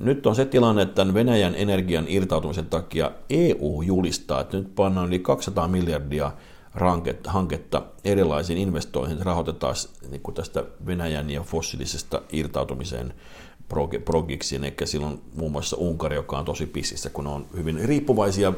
nyt 0.00 0.26
on 0.26 0.34
se 0.34 0.44
tilanne, 0.44 0.82
että 0.82 1.14
Venäjän 1.14 1.54
energian 1.54 2.04
irtautumisen 2.08 2.66
takia 2.66 3.10
EU 3.30 3.82
julistaa, 3.82 4.40
että 4.40 4.56
nyt 4.56 4.74
pannaan 4.74 5.08
yli 5.08 5.18
200 5.18 5.68
miljardia 5.68 6.32
hanketta 7.26 7.82
erilaisiin 8.04 8.58
investoihin, 8.58 9.26
rahoitetaan 9.26 9.74
niin 10.10 10.20
kuin 10.20 10.34
tästä 10.34 10.64
Venäjän 10.86 11.30
ja 11.30 11.42
fossiilisesta 11.42 12.22
irtautumiseen 12.32 13.14
progiksiin, 14.04 14.64
eli 14.64 14.74
silloin 14.84 15.20
muun 15.36 15.52
muassa 15.52 15.76
Unkari, 15.76 16.16
joka 16.16 16.38
on 16.38 16.44
tosi 16.44 16.66
pississä, 16.66 17.10
kun 17.10 17.26
on 17.26 17.46
hyvin 17.56 17.80
riippuvaisia 17.84 18.52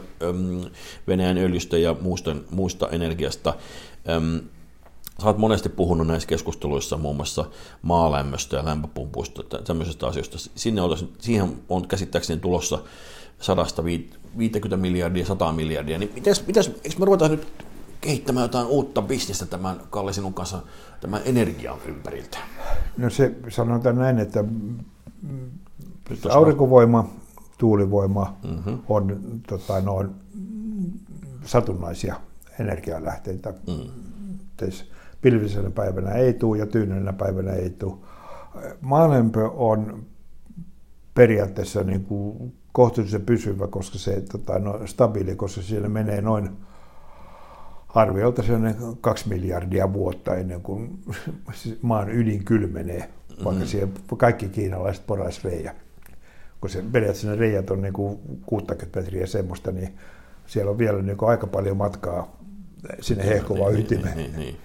Venäjän 1.07 1.39
öljystä 1.39 1.79
ja 1.79 1.97
muusta, 2.01 2.37
muusta 2.51 2.89
energiasta. 2.89 3.55
Sä 5.21 5.27
oot 5.27 5.39
monesti 5.39 5.69
puhunut 5.69 6.07
näissä 6.07 6.27
keskusteluissa 6.27 6.97
muun 6.97 7.17
muassa 7.17 7.45
maalämmöstä 7.83 8.57
ja 8.57 8.65
lämpöpumpuista, 8.65 9.43
tämmöisistä 9.65 10.07
asioista. 10.07 10.39
Sinne 10.55 10.83
on, 10.83 10.97
siihen 11.19 11.57
on 11.69 11.89
käsittääkseni 11.89 12.41
tulossa 12.41 12.79
150 13.41 14.77
miljardia, 14.77 15.27
100 15.27 15.53
miljardia. 15.53 15.99
Niin 15.99 16.13
mitäs, 16.15 16.47
mitäs, 16.47 16.67
eikö 16.85 16.99
me 16.99 17.05
ruveta 17.05 17.29
nyt 17.29 17.47
kehittämään 18.01 18.45
jotain 18.45 18.67
uutta 18.67 19.03
bisnestä 19.03 19.47
tämän 19.47 19.81
Kalle 19.91 20.13
sinun 20.13 20.35
kanssa 20.35 20.63
tämän 21.01 21.23
energian 21.25 21.79
ympäriltä? 21.87 22.39
No 22.97 23.11
se 23.11 23.35
sanotaan 23.49 23.97
näin, 23.97 24.19
että 24.19 24.45
aurinkovoima, 26.31 27.09
tuulivoima 27.59 28.37
mm-hmm. 28.45 28.79
on 28.89 29.21
tota, 29.49 29.81
noin 29.81 30.11
satunnaisia 31.45 32.15
energialähteitä. 32.61 33.55
Mm. 33.67 33.91
pilvisenä 35.21 35.71
päivänä 35.71 36.11
ei 36.11 36.33
tule 36.33 36.59
ja 36.59 36.67
tyynenä 36.67 37.13
päivänä 37.13 37.53
ei 37.53 37.71
tule. 37.71 37.97
Maalämpö 38.81 39.51
on 39.51 40.05
periaatteessa 41.15 41.83
niin 41.83 42.05
kuin 42.05 42.55
kohtuullisen 42.73 43.21
pysyvä, 43.27 43.67
koska 43.67 43.99
se 43.99 44.21
tota, 44.21 44.59
no, 44.59 44.81
stabiili, 44.87 45.37
koska 45.37 45.63
siellä 45.63 45.89
menee 45.89 46.21
noin 46.21 46.51
arviolta 47.89 48.43
sellainen 48.43 48.77
kaksi 49.01 49.29
miljardia 49.29 49.93
vuotta 49.93 50.35
ennen 50.35 50.61
kuin 50.61 50.99
maan 51.83 52.11
ydin 52.11 52.45
kylmenee, 52.45 53.11
vaikka 53.45 53.65
mm. 53.65 53.69
siihen 53.69 53.93
kaikki 54.17 54.49
kiinalaiset 54.49 55.07
porais 55.07 55.45
reijä. 55.45 55.75
Kun 56.61 56.71
se 56.71 56.85
periaatteessa 56.93 57.37
reijät 57.37 57.71
on 57.71 57.83
niin 57.83 57.93
kuin 57.93 58.19
60 58.47 59.01
metriä 59.01 59.27
semmoista, 59.27 59.73
niin 59.73 59.95
siellä 60.47 60.71
on 60.71 60.79
vielä 60.79 61.03
niin 61.03 61.17
kuin 61.17 61.29
aika 61.29 61.47
paljon 61.47 61.77
matkaa 61.77 62.37
sinne 63.01 63.27
hehkuvaan 63.27 63.75
niin, 63.75 63.87
niin, 63.91 63.99
ytimeen. 63.99 64.17
Niin, 64.17 64.33
niin, 64.33 64.41
niin. 64.41 64.57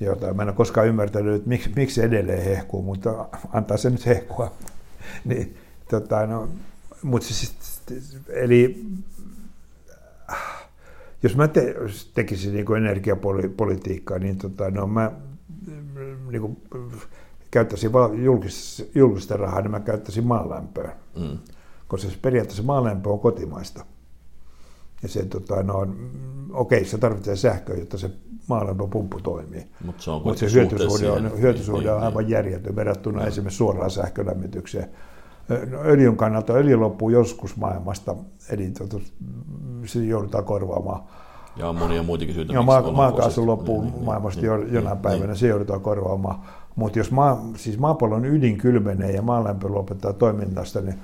Jota 0.00 0.34
mä 0.34 0.42
en 0.42 0.48
ole 0.48 0.56
koskaan 0.56 0.86
ymmärtänyt, 0.86 1.34
että 1.34 1.48
miksi, 1.48 1.70
miksi 1.76 2.02
edelleen 2.02 2.44
hehkuu, 2.44 2.82
mutta 2.82 3.28
antaa 3.52 3.76
se 3.76 3.90
nyt 3.90 4.06
hehkua. 4.06 4.52
niin, 5.24 5.56
tota, 5.90 6.26
no, 6.26 6.48
mutta 7.02 7.28
siis, 7.28 7.54
eli 8.28 8.84
jos 11.22 11.36
mä 11.36 11.48
te, 11.48 11.74
tekisin 12.14 12.54
niin 12.54 12.76
energiapolitiikkaa, 12.76 14.18
niin 14.18 14.38
tota, 14.38 14.70
no, 14.70 14.86
mä 14.86 15.12
niin 16.30 16.40
kuin, 16.40 16.56
käyttäisin 17.50 17.90
julkista, 18.22 18.82
julkista 18.94 19.36
rahaa, 19.36 19.60
niin 19.60 19.70
mä 19.70 19.80
käyttäisin 19.80 20.26
maalämpöä. 20.26 20.96
Mm. 21.16 21.38
Koska 21.88 22.10
se 22.10 22.16
periaatteessa 22.22 22.62
maalämpö 22.62 23.10
on 23.10 23.20
kotimaista. 23.20 23.84
Ja 25.02 25.08
se, 25.08 25.24
tota, 25.24 25.62
no, 25.62 25.86
okei, 26.52 26.84
se 26.84 26.98
tarvitsee 26.98 27.36
sähköä, 27.36 27.76
jotta 27.76 27.98
se 27.98 28.10
maalämpöpumppu 28.46 29.20
toimii. 29.20 29.66
Mutta 29.84 30.02
se, 30.02 30.10
on 30.10 30.22
Mut 30.24 30.38
se 30.38 30.52
hyötysuhde 30.52 31.10
on, 31.10 31.40
hyötysuhde 31.40 31.84
niin, 31.84 31.92
on 31.92 32.02
aivan 32.02 32.24
niin, 32.24 32.32
järjetön 32.32 32.76
verrattuna 32.76 33.18
niin. 33.18 33.28
esimerkiksi 33.28 33.56
suoraan 33.56 33.90
sähkölämmitykseen. 33.90 34.90
No, 35.70 35.78
öljyn 35.84 36.16
kannalta 36.16 36.52
öljy 36.52 36.76
loppuu 36.76 37.10
joskus 37.10 37.56
maailmasta, 37.56 38.16
eli 38.50 38.70
tota, 38.70 38.98
se 39.86 40.04
joudutaan 40.04 40.44
korvaamaan. 40.44 41.02
Ja 41.56 41.68
on 41.68 41.76
monia 41.76 42.02
muitakin 42.02 42.34
syitä. 42.34 42.52
Ja 42.52 42.62
maa, 42.62 42.92
maakaasu 42.92 43.46
loppuu 43.46 43.82
niin, 43.82 43.92
niin, 43.92 44.04
maailmasta 44.04 44.40
niin, 44.40 44.50
jonain 44.50 44.94
niin, 44.94 45.02
päivänä, 45.02 45.26
niin. 45.26 45.36
se 45.36 45.48
joudutaan 45.48 45.80
korvaamaan. 45.80 46.40
Mutta 46.76 46.98
jos 46.98 47.10
maa, 47.10 47.44
siis 47.56 47.78
maapallon 47.78 48.24
ydin 48.24 48.58
kylmenee 48.58 49.10
ja 49.10 49.22
maalämpö 49.22 49.68
lopettaa 49.68 50.12
toiminnasta, 50.12 50.80
niin 50.80 50.94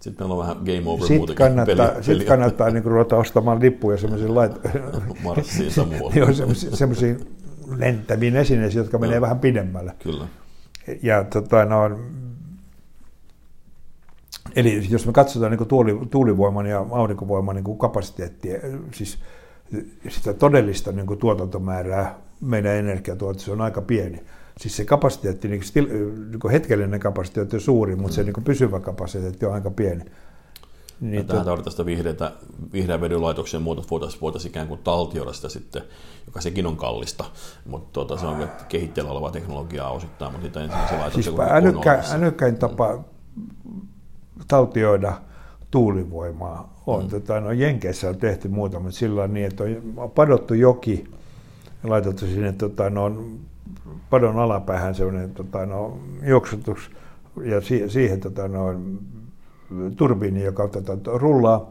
sitten 0.00 0.26
meillä 0.26 0.34
on 0.34 0.48
vähän 0.48 0.56
game 0.56 0.82
over 0.86 1.06
Sitten 1.06 1.36
kannattaa, 1.36 1.88
peli, 1.88 2.04
sit 2.04 2.24
kannattaa 2.24 2.70
niin 2.70 2.84
ruveta 2.84 3.16
ostamaan 3.16 3.60
lippuja 3.60 3.98
semmoisiin 3.98 4.34
lait... 4.34 4.52
Marssiin 5.24 5.70
semmoisiin 6.72 7.20
lentäviin 7.76 8.36
esineisiin, 8.36 8.80
jotka 8.80 8.98
menee 8.98 9.20
vähän 9.20 9.38
pidemmälle. 9.38 9.92
Kyllä. 10.02 10.26
Ja 11.02 11.24
tota, 11.24 11.64
no, 11.64 11.90
Eli 14.56 14.86
jos 14.90 15.06
me 15.06 15.12
katsotaan 15.12 15.52
niin 15.52 15.68
tuuli, 15.68 16.06
tuulivoiman 16.10 16.66
ja 16.66 16.86
aurinkovoiman 16.90 17.56
niin 17.56 17.78
kapasiteettia, 17.78 18.60
siis 18.94 19.18
sitä 20.08 20.32
todellista 20.32 20.92
niin 20.92 21.18
tuotantomäärää 21.18 22.18
meidän 22.40 22.76
energiatuotanto 22.76 23.52
on 23.52 23.60
aika 23.60 23.82
pieni. 23.82 24.20
Siis 24.60 24.76
se 24.76 24.84
kapasiteetti, 24.84 25.48
niin 25.48 25.62
stil, 25.62 25.86
niin 26.30 26.50
hetkellinen 26.52 27.00
kapasiteetti 27.00 27.56
on 27.56 27.60
suuri, 27.60 27.96
mutta 27.96 28.14
se 28.14 28.22
niin 28.22 28.44
pysyvä 28.44 28.80
kapasiteetti 28.80 29.46
on 29.46 29.54
aika 29.54 29.70
pieni. 29.70 30.04
Niin 31.00 31.26
tähän 31.26 31.44
tarvitaan 31.44 31.70
sitä 31.70 31.86
vihreätä, 31.86 32.32
vihreän 32.72 33.00
vedynlaitoksen 33.00 33.58
ja 33.58 33.62
muuta, 33.62 33.82
voitaisiin 33.90 34.20
voitais 34.20 34.44
ikään 34.44 34.68
kuin 34.68 34.80
taltioida 34.84 35.32
sitä 35.32 35.48
sitten, 35.48 35.82
joka 36.26 36.40
sekin 36.40 36.66
on 36.66 36.76
kallista, 36.76 37.24
mutta 37.66 37.88
tuota, 37.92 38.16
se 38.16 38.26
on 38.26 38.48
kehitteellä 38.68 39.12
olevaa 39.12 39.30
teknologiaa 39.30 39.90
osittain, 39.90 40.32
mutta 40.32 40.46
niitä 40.46 40.60
ensimmäisiä 40.60 40.98
laitoksia 40.98 41.32
siis 41.32 41.50
älykkä, 41.50 42.02
älykkäin 42.12 42.56
tapa 42.56 43.04
taltioida 44.48 45.12
tuulivoimaa 45.70 46.74
on. 46.86 47.04
Mm. 47.04 47.10
Tota, 47.10 47.40
no, 47.40 47.52
Jenkeissä 47.52 48.08
on 48.08 48.16
tehty 48.16 48.48
muutama 48.48 48.90
sillä 48.90 49.28
niin, 49.28 49.46
että 49.46 49.64
on 49.96 50.10
padottu 50.10 50.54
joki 50.54 51.04
ja 51.82 51.90
laitettu 51.90 52.26
sinne 52.26 52.52
tota, 52.52 52.90
no, 52.90 53.12
padon 54.10 54.38
alapäähän 54.38 54.94
sellainen 54.94 55.30
tota, 55.30 55.66
no, 55.66 55.98
juoksutus 56.22 56.90
ja 57.44 57.60
si- 57.60 57.90
siihen 57.90 58.20
tota, 58.20 58.48
no, 58.48 58.74
turbiini, 59.96 60.44
joka 60.44 60.68
tota, 60.68 60.96
rullaa. 61.04 61.70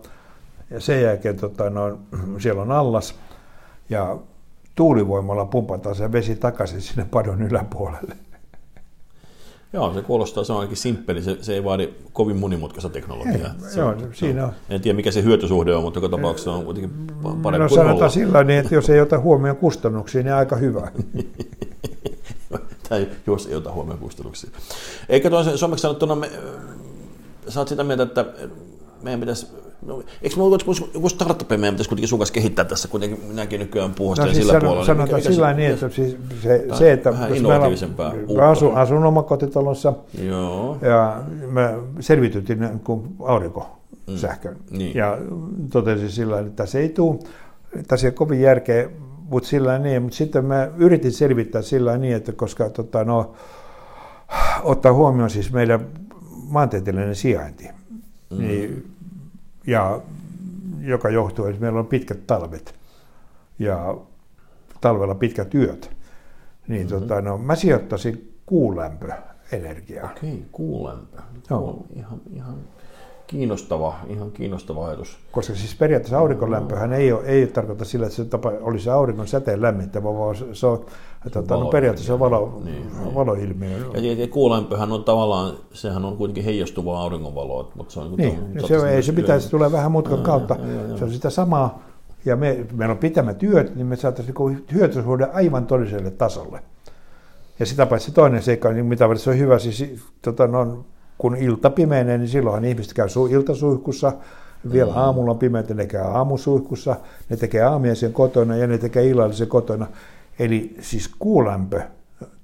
Ja 0.69 0.79
sen 0.79 1.01
jälkeen 1.01 1.35
tota, 1.35 1.69
no, 1.69 1.99
siellä 2.39 2.61
on 2.61 2.71
allas 2.71 3.15
ja 3.89 4.17
tuulivoimalla 4.75 5.45
pumpataan 5.45 5.95
se 5.95 6.11
vesi 6.11 6.35
takaisin 6.35 6.81
sinne 6.81 7.05
padon 7.11 7.41
yläpuolelle. 7.41 8.15
Joo, 9.73 9.93
se 9.93 10.01
kuulostaa, 10.01 10.43
se 10.43 10.53
on 10.53 10.59
ainakin 10.59 10.77
simppeli, 10.77 11.21
se, 11.21 11.37
se 11.41 11.53
ei 11.53 11.63
vaadi 11.63 11.93
kovin 12.13 12.37
monimutkaista 12.37 12.89
teknologiaa. 12.89 13.35
Ei, 13.35 13.71
se 13.71 13.79
joo, 13.79 13.89
on, 13.89 14.09
siinä 14.13 14.45
on. 14.45 14.51
En 14.69 14.81
tiedä, 14.81 14.95
mikä 14.95 15.11
se 15.11 15.23
hyötysuhde 15.23 15.75
on, 15.75 15.83
mutta 15.83 15.97
joka 15.97 16.09
tapauksessa 16.09 16.51
on 16.51 16.65
kuitenkin 16.65 16.91
parempi 17.23 17.63
no, 17.63 17.67
kuin 17.69 17.79
sanotaan 17.79 18.11
sillä 18.11 18.43
niin, 18.43 18.59
että 18.59 18.75
jos 18.75 18.89
ei 18.89 19.01
ota 19.01 19.19
huomioon 19.19 19.57
kustannuksia, 19.57 20.23
niin 20.23 20.33
aika 20.33 20.55
hyvä. 20.55 20.91
tai 22.89 23.07
jos 23.27 23.47
ei 23.47 23.55
ota 23.55 23.71
huomioon 23.71 23.99
kustannuksia. 23.99 24.49
Eikä 25.09 25.29
tuon 25.29 25.57
suomeksi 25.57 25.81
sanottuna, 25.81 26.15
me, 26.15 26.31
sä 27.47 27.59
oot 27.59 27.67
sitä 27.67 27.83
mieltä, 27.83 28.03
että 28.03 28.25
meidän 29.01 29.19
pitäisi 29.19 29.47
No, 29.85 30.03
eikö 30.21 30.35
me 30.35 30.41
voisi 30.41 30.89
joku 30.93 31.09
startup 31.09 31.49
meidän 31.49 31.73
pitäisi 31.73 31.89
kuitenkin 31.89 32.07
sun 32.07 32.19
kanssa 32.19 32.33
kehittää 32.33 32.65
tässä, 32.65 32.87
kuitenkin 32.87 33.25
minäkin 33.25 33.59
nykyään 33.59 33.93
puhun 33.93 34.17
no, 34.17 34.23
siis 34.23 34.37
sillä 34.37 34.51
sano, 34.51 34.65
puolella. 34.65 34.85
Sanotaan 34.85 35.19
mikä, 35.19 35.31
sillä 35.31 35.53
niin, 35.53 35.71
että 35.71 35.89
siis 35.89 36.17
se, 36.43 36.65
se, 36.73 36.91
että 36.91 37.11
vähän 37.11 37.35
innovatiivisempää. 37.35 38.13
Mä 38.35 38.49
asun, 38.49 38.75
asun 38.75 39.05
omakotitalossa 39.05 39.93
Joo. 40.23 40.77
ja 40.81 41.23
mä 41.47 41.73
selvitytin 41.99 42.79
kuin 42.83 43.15
aurinkosähkön. 43.19 44.57
Mm. 44.71 44.77
Niin. 44.77 44.95
Ja 44.95 45.17
totesin 45.71 46.11
sillä 46.11 46.39
että 46.39 46.65
se 46.65 46.79
ei 46.79 46.89
tule, 46.89 47.19
tässä 47.87 48.07
ei 48.07 48.11
kovin 48.11 48.41
järkeä, 48.41 48.89
mutta 49.29 49.49
sillä 49.49 49.79
niin, 49.79 50.01
mutta 50.01 50.17
sitten 50.17 50.45
mä 50.45 50.69
yritin 50.77 51.11
selvittää 51.11 51.61
sillä 51.61 51.97
niin, 51.97 52.15
että 52.15 52.31
koska 52.31 52.69
tota, 52.69 53.03
no, 53.03 53.33
ottaa 54.63 54.93
huomioon 54.93 55.29
siis 55.29 55.51
meidän 55.53 55.87
maantieteellinen 56.49 57.15
sijainti, 57.15 57.67
mm. 58.29 58.37
niin 58.37 58.85
ja 59.69 60.01
joka 60.81 61.09
johtuu, 61.09 61.45
että 61.45 61.61
meillä 61.61 61.79
on 61.79 61.87
pitkät 61.87 62.27
talvet 62.27 62.75
ja 63.59 63.97
talvella 64.81 65.15
pitkät 65.15 65.55
yöt, 65.55 65.91
niin 66.67 66.87
mm-hmm. 66.87 66.99
tota, 66.99 67.21
no, 67.21 67.37
mä 67.37 67.55
sijoittaisin 67.55 68.39
kuulämpöenergiaa. 68.45 70.11
Okei, 70.11 70.45
kuulämpö. 70.51 71.17
Joo. 71.49 71.85
Ihan, 71.95 72.21
ihan 72.33 72.55
kiinnostava, 73.29 73.95
ihan 74.07 74.31
kiinnostava 74.31 74.87
ajatus. 74.87 75.17
Koska 75.31 75.55
siis 75.55 75.75
periaatteessa 75.75 76.19
aurinkolämpöhän 76.19 76.93
ei, 76.93 77.11
ole, 77.11 77.25
ei 77.25 77.47
tarkoita 77.47 77.85
sillä, 77.85 78.05
että 78.05 78.15
se 78.15 78.25
tapa 78.25 78.51
olisi 78.61 78.89
auringon 78.89 79.27
säteen 79.27 79.61
lämmittävä, 79.61 80.13
vaan 80.13 80.35
se 80.53 80.67
on 80.67 80.85
tuota, 81.31 81.55
no, 81.55 81.65
periaatteessa 81.65 82.13
on 82.13 82.19
valo, 82.19 82.61
niin, 82.65 82.91
niin. 82.99 83.15
valoilmiö. 83.15 83.77
Ja, 83.93 84.13
ja 84.13 84.27
kuulämpöhän 84.27 84.91
on 84.91 85.03
tavallaan, 85.03 85.53
sehän 85.73 86.05
on 86.05 86.17
kuitenkin 86.17 86.43
heijastuvaa 86.43 87.01
auringonvaloa. 87.01 87.71
Mutta 87.75 87.93
se 87.93 87.99
on 87.99 88.15
niin, 88.17 88.17
niin, 88.17 88.53
niin 88.53 88.67
se, 88.67 88.89
ei 88.89 89.03
se 89.03 89.11
pitäisi 89.11 89.49
tulla 89.49 89.71
vähän 89.71 89.91
mutkan 89.91 90.23
kautta. 90.23 90.57
Ja, 90.59 90.73
ja, 90.73 90.87
ja, 90.87 90.97
se 90.97 91.03
on 91.03 91.11
sitä 91.11 91.29
samaa, 91.29 91.83
ja 92.25 92.35
me, 92.35 92.65
meillä 92.73 92.91
on 92.91 92.97
pitämä 92.97 93.33
työt, 93.33 93.75
niin 93.75 93.87
me 93.87 93.95
saataisiin 93.95 94.35
niin 94.47 94.65
hyötysuhde 94.73 95.27
aivan 95.33 95.67
todelliselle 95.67 96.11
tasolle. 96.11 96.63
Ja 97.59 97.65
sitä 97.65 97.85
paitsi 97.85 98.11
toinen 98.11 98.41
seikka, 98.41 98.71
niin 98.71 98.85
mitä 98.85 99.15
se 99.15 99.29
on 99.29 99.37
hyvä, 99.37 99.59
siis 99.59 99.95
tota, 100.21 100.47
no, 100.47 100.85
kun 101.19 101.35
ilta 101.35 101.69
pimenee, 101.69 102.17
niin 102.17 102.27
silloinhan 102.27 102.65
ihmiset 102.65 102.93
käy 102.93 103.07
su- 103.07 103.33
iltasuihkussa, 103.33 104.13
vielä 104.71 104.93
aamulla 104.93 105.31
on 105.31 105.39
pimeätä, 105.39 105.73
ne 105.73 105.85
käy 105.85 106.01
aamusuihkussa, 106.01 106.95
ne 107.29 107.37
tekee 107.37 107.61
aamiaisen 107.61 108.13
kotona 108.13 108.55
ja 108.55 108.67
ne 108.67 108.77
tekee 108.77 109.07
illallisen 109.07 109.47
kotona. 109.47 109.87
Eli 110.39 110.75
siis 110.81 111.11
kuulämpö 111.19 111.81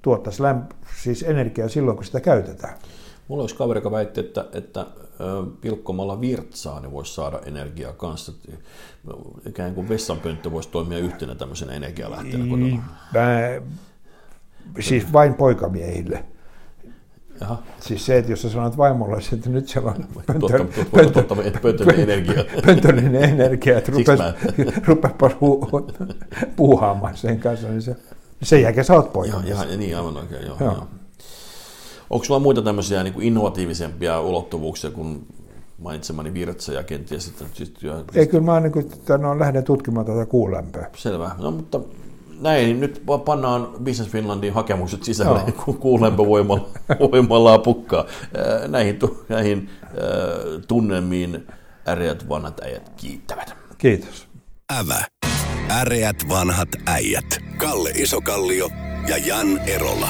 tuottaisi 0.02 0.42
lämp- 0.42 0.74
siis 1.02 1.22
energiaa 1.22 1.68
silloin, 1.68 1.96
kun 1.96 2.04
sitä 2.04 2.20
käytetään. 2.20 2.74
Mulla 3.28 3.42
olisi 3.42 3.56
kaveri, 3.56 3.78
joka 3.78 3.90
väitti, 3.90 4.20
että, 4.20 4.44
että 4.52 4.86
pilkkomalla 5.60 6.20
virtsaa 6.20 6.80
niin 6.80 6.92
voisi 6.92 7.14
saada 7.14 7.40
energiaa 7.46 7.92
kanssa. 7.92 8.32
Ikään 9.46 9.74
kuin 9.74 9.88
vessanpönttö 9.88 10.52
voisi 10.52 10.68
toimia 10.68 10.98
yhtenä 10.98 11.34
tämmöisenä 11.34 11.72
energialähteenä 11.72 12.44
kotona. 12.44 12.82
Mä, 13.14 13.38
siis 14.80 15.12
vain 15.12 15.34
poikamiehille. 15.34 16.24
Jaha. 17.40 17.62
Siis 17.80 18.06
se, 18.06 18.18
että 18.18 18.32
jos 18.32 18.42
sä 18.42 18.50
sanot 18.50 18.76
vaimolle, 18.76 19.18
että 19.32 19.50
nyt 19.50 19.68
siellä 19.68 19.90
on 19.90 20.04
pöntöinen 21.76 21.96
energia. 21.96 22.44
Energia, 23.22 23.78
että 23.78 23.92
rupeapa 24.86 25.30
puuhaamaan 26.56 27.16
sen 27.16 27.40
kanssa, 27.40 27.68
niin 27.68 27.82
se, 27.82 27.96
sen 28.42 28.62
jälkeen 28.62 28.84
sä 28.84 28.94
oot 28.94 29.12
poika. 29.12 29.42
Joo, 29.46 29.64
niin 29.76 29.96
aivan 29.96 30.16
oikein, 30.16 30.46
joo. 30.46 30.56
joo. 30.60 30.72
joo. 30.72 30.86
Onko 32.10 32.24
sulla 32.24 32.40
muita 32.40 32.62
tämmöisiä 32.62 33.02
niin 33.02 33.14
kuin 33.14 33.26
innovatiivisempia 33.26 34.20
ulottuvuuksia 34.20 34.90
kuin 34.90 35.26
mainitsemani 35.78 36.34
virtsa 36.34 36.72
ja 36.72 36.82
kenties 36.82 37.24
sitten... 37.24 37.48
sitten 37.52 37.90
Ei, 38.14 38.26
kyllä 38.26 38.44
mä 38.44 38.60
niin 38.60 38.72
kuin, 38.72 38.92
no, 39.18 39.38
lähden 39.38 39.64
tutkimaan 39.64 40.06
tätä 40.06 40.26
kuulämpöä. 40.26 40.90
Selvä. 40.96 41.30
No, 41.38 41.50
mutta 41.50 41.80
näin, 42.40 42.80
nyt 42.80 43.02
pannaan 43.24 43.68
Business 43.84 44.12
Finlandin 44.12 44.52
hakemukset 44.52 45.04
sisälle, 45.04 45.42
no. 45.46 45.52
kun 45.64 45.78
kuulempävoimalla 45.78 47.58
pukkaa. 47.58 48.04
Näihin, 48.68 48.98
näihin 49.28 49.70
tunnelmiin 50.68 51.46
äreät 51.88 52.28
vanhat 52.28 52.60
äijät 52.60 52.92
kiittävät. 52.96 53.54
Kiitos. 53.78 54.28
Ävä. 54.78 55.04
Äreät 55.70 56.16
vanhat 56.28 56.68
äijät. 56.86 57.38
Kalle 57.56 57.90
Isokallio 57.90 58.68
ja 59.08 59.16
Jan 59.16 59.58
Erola. 59.58 60.08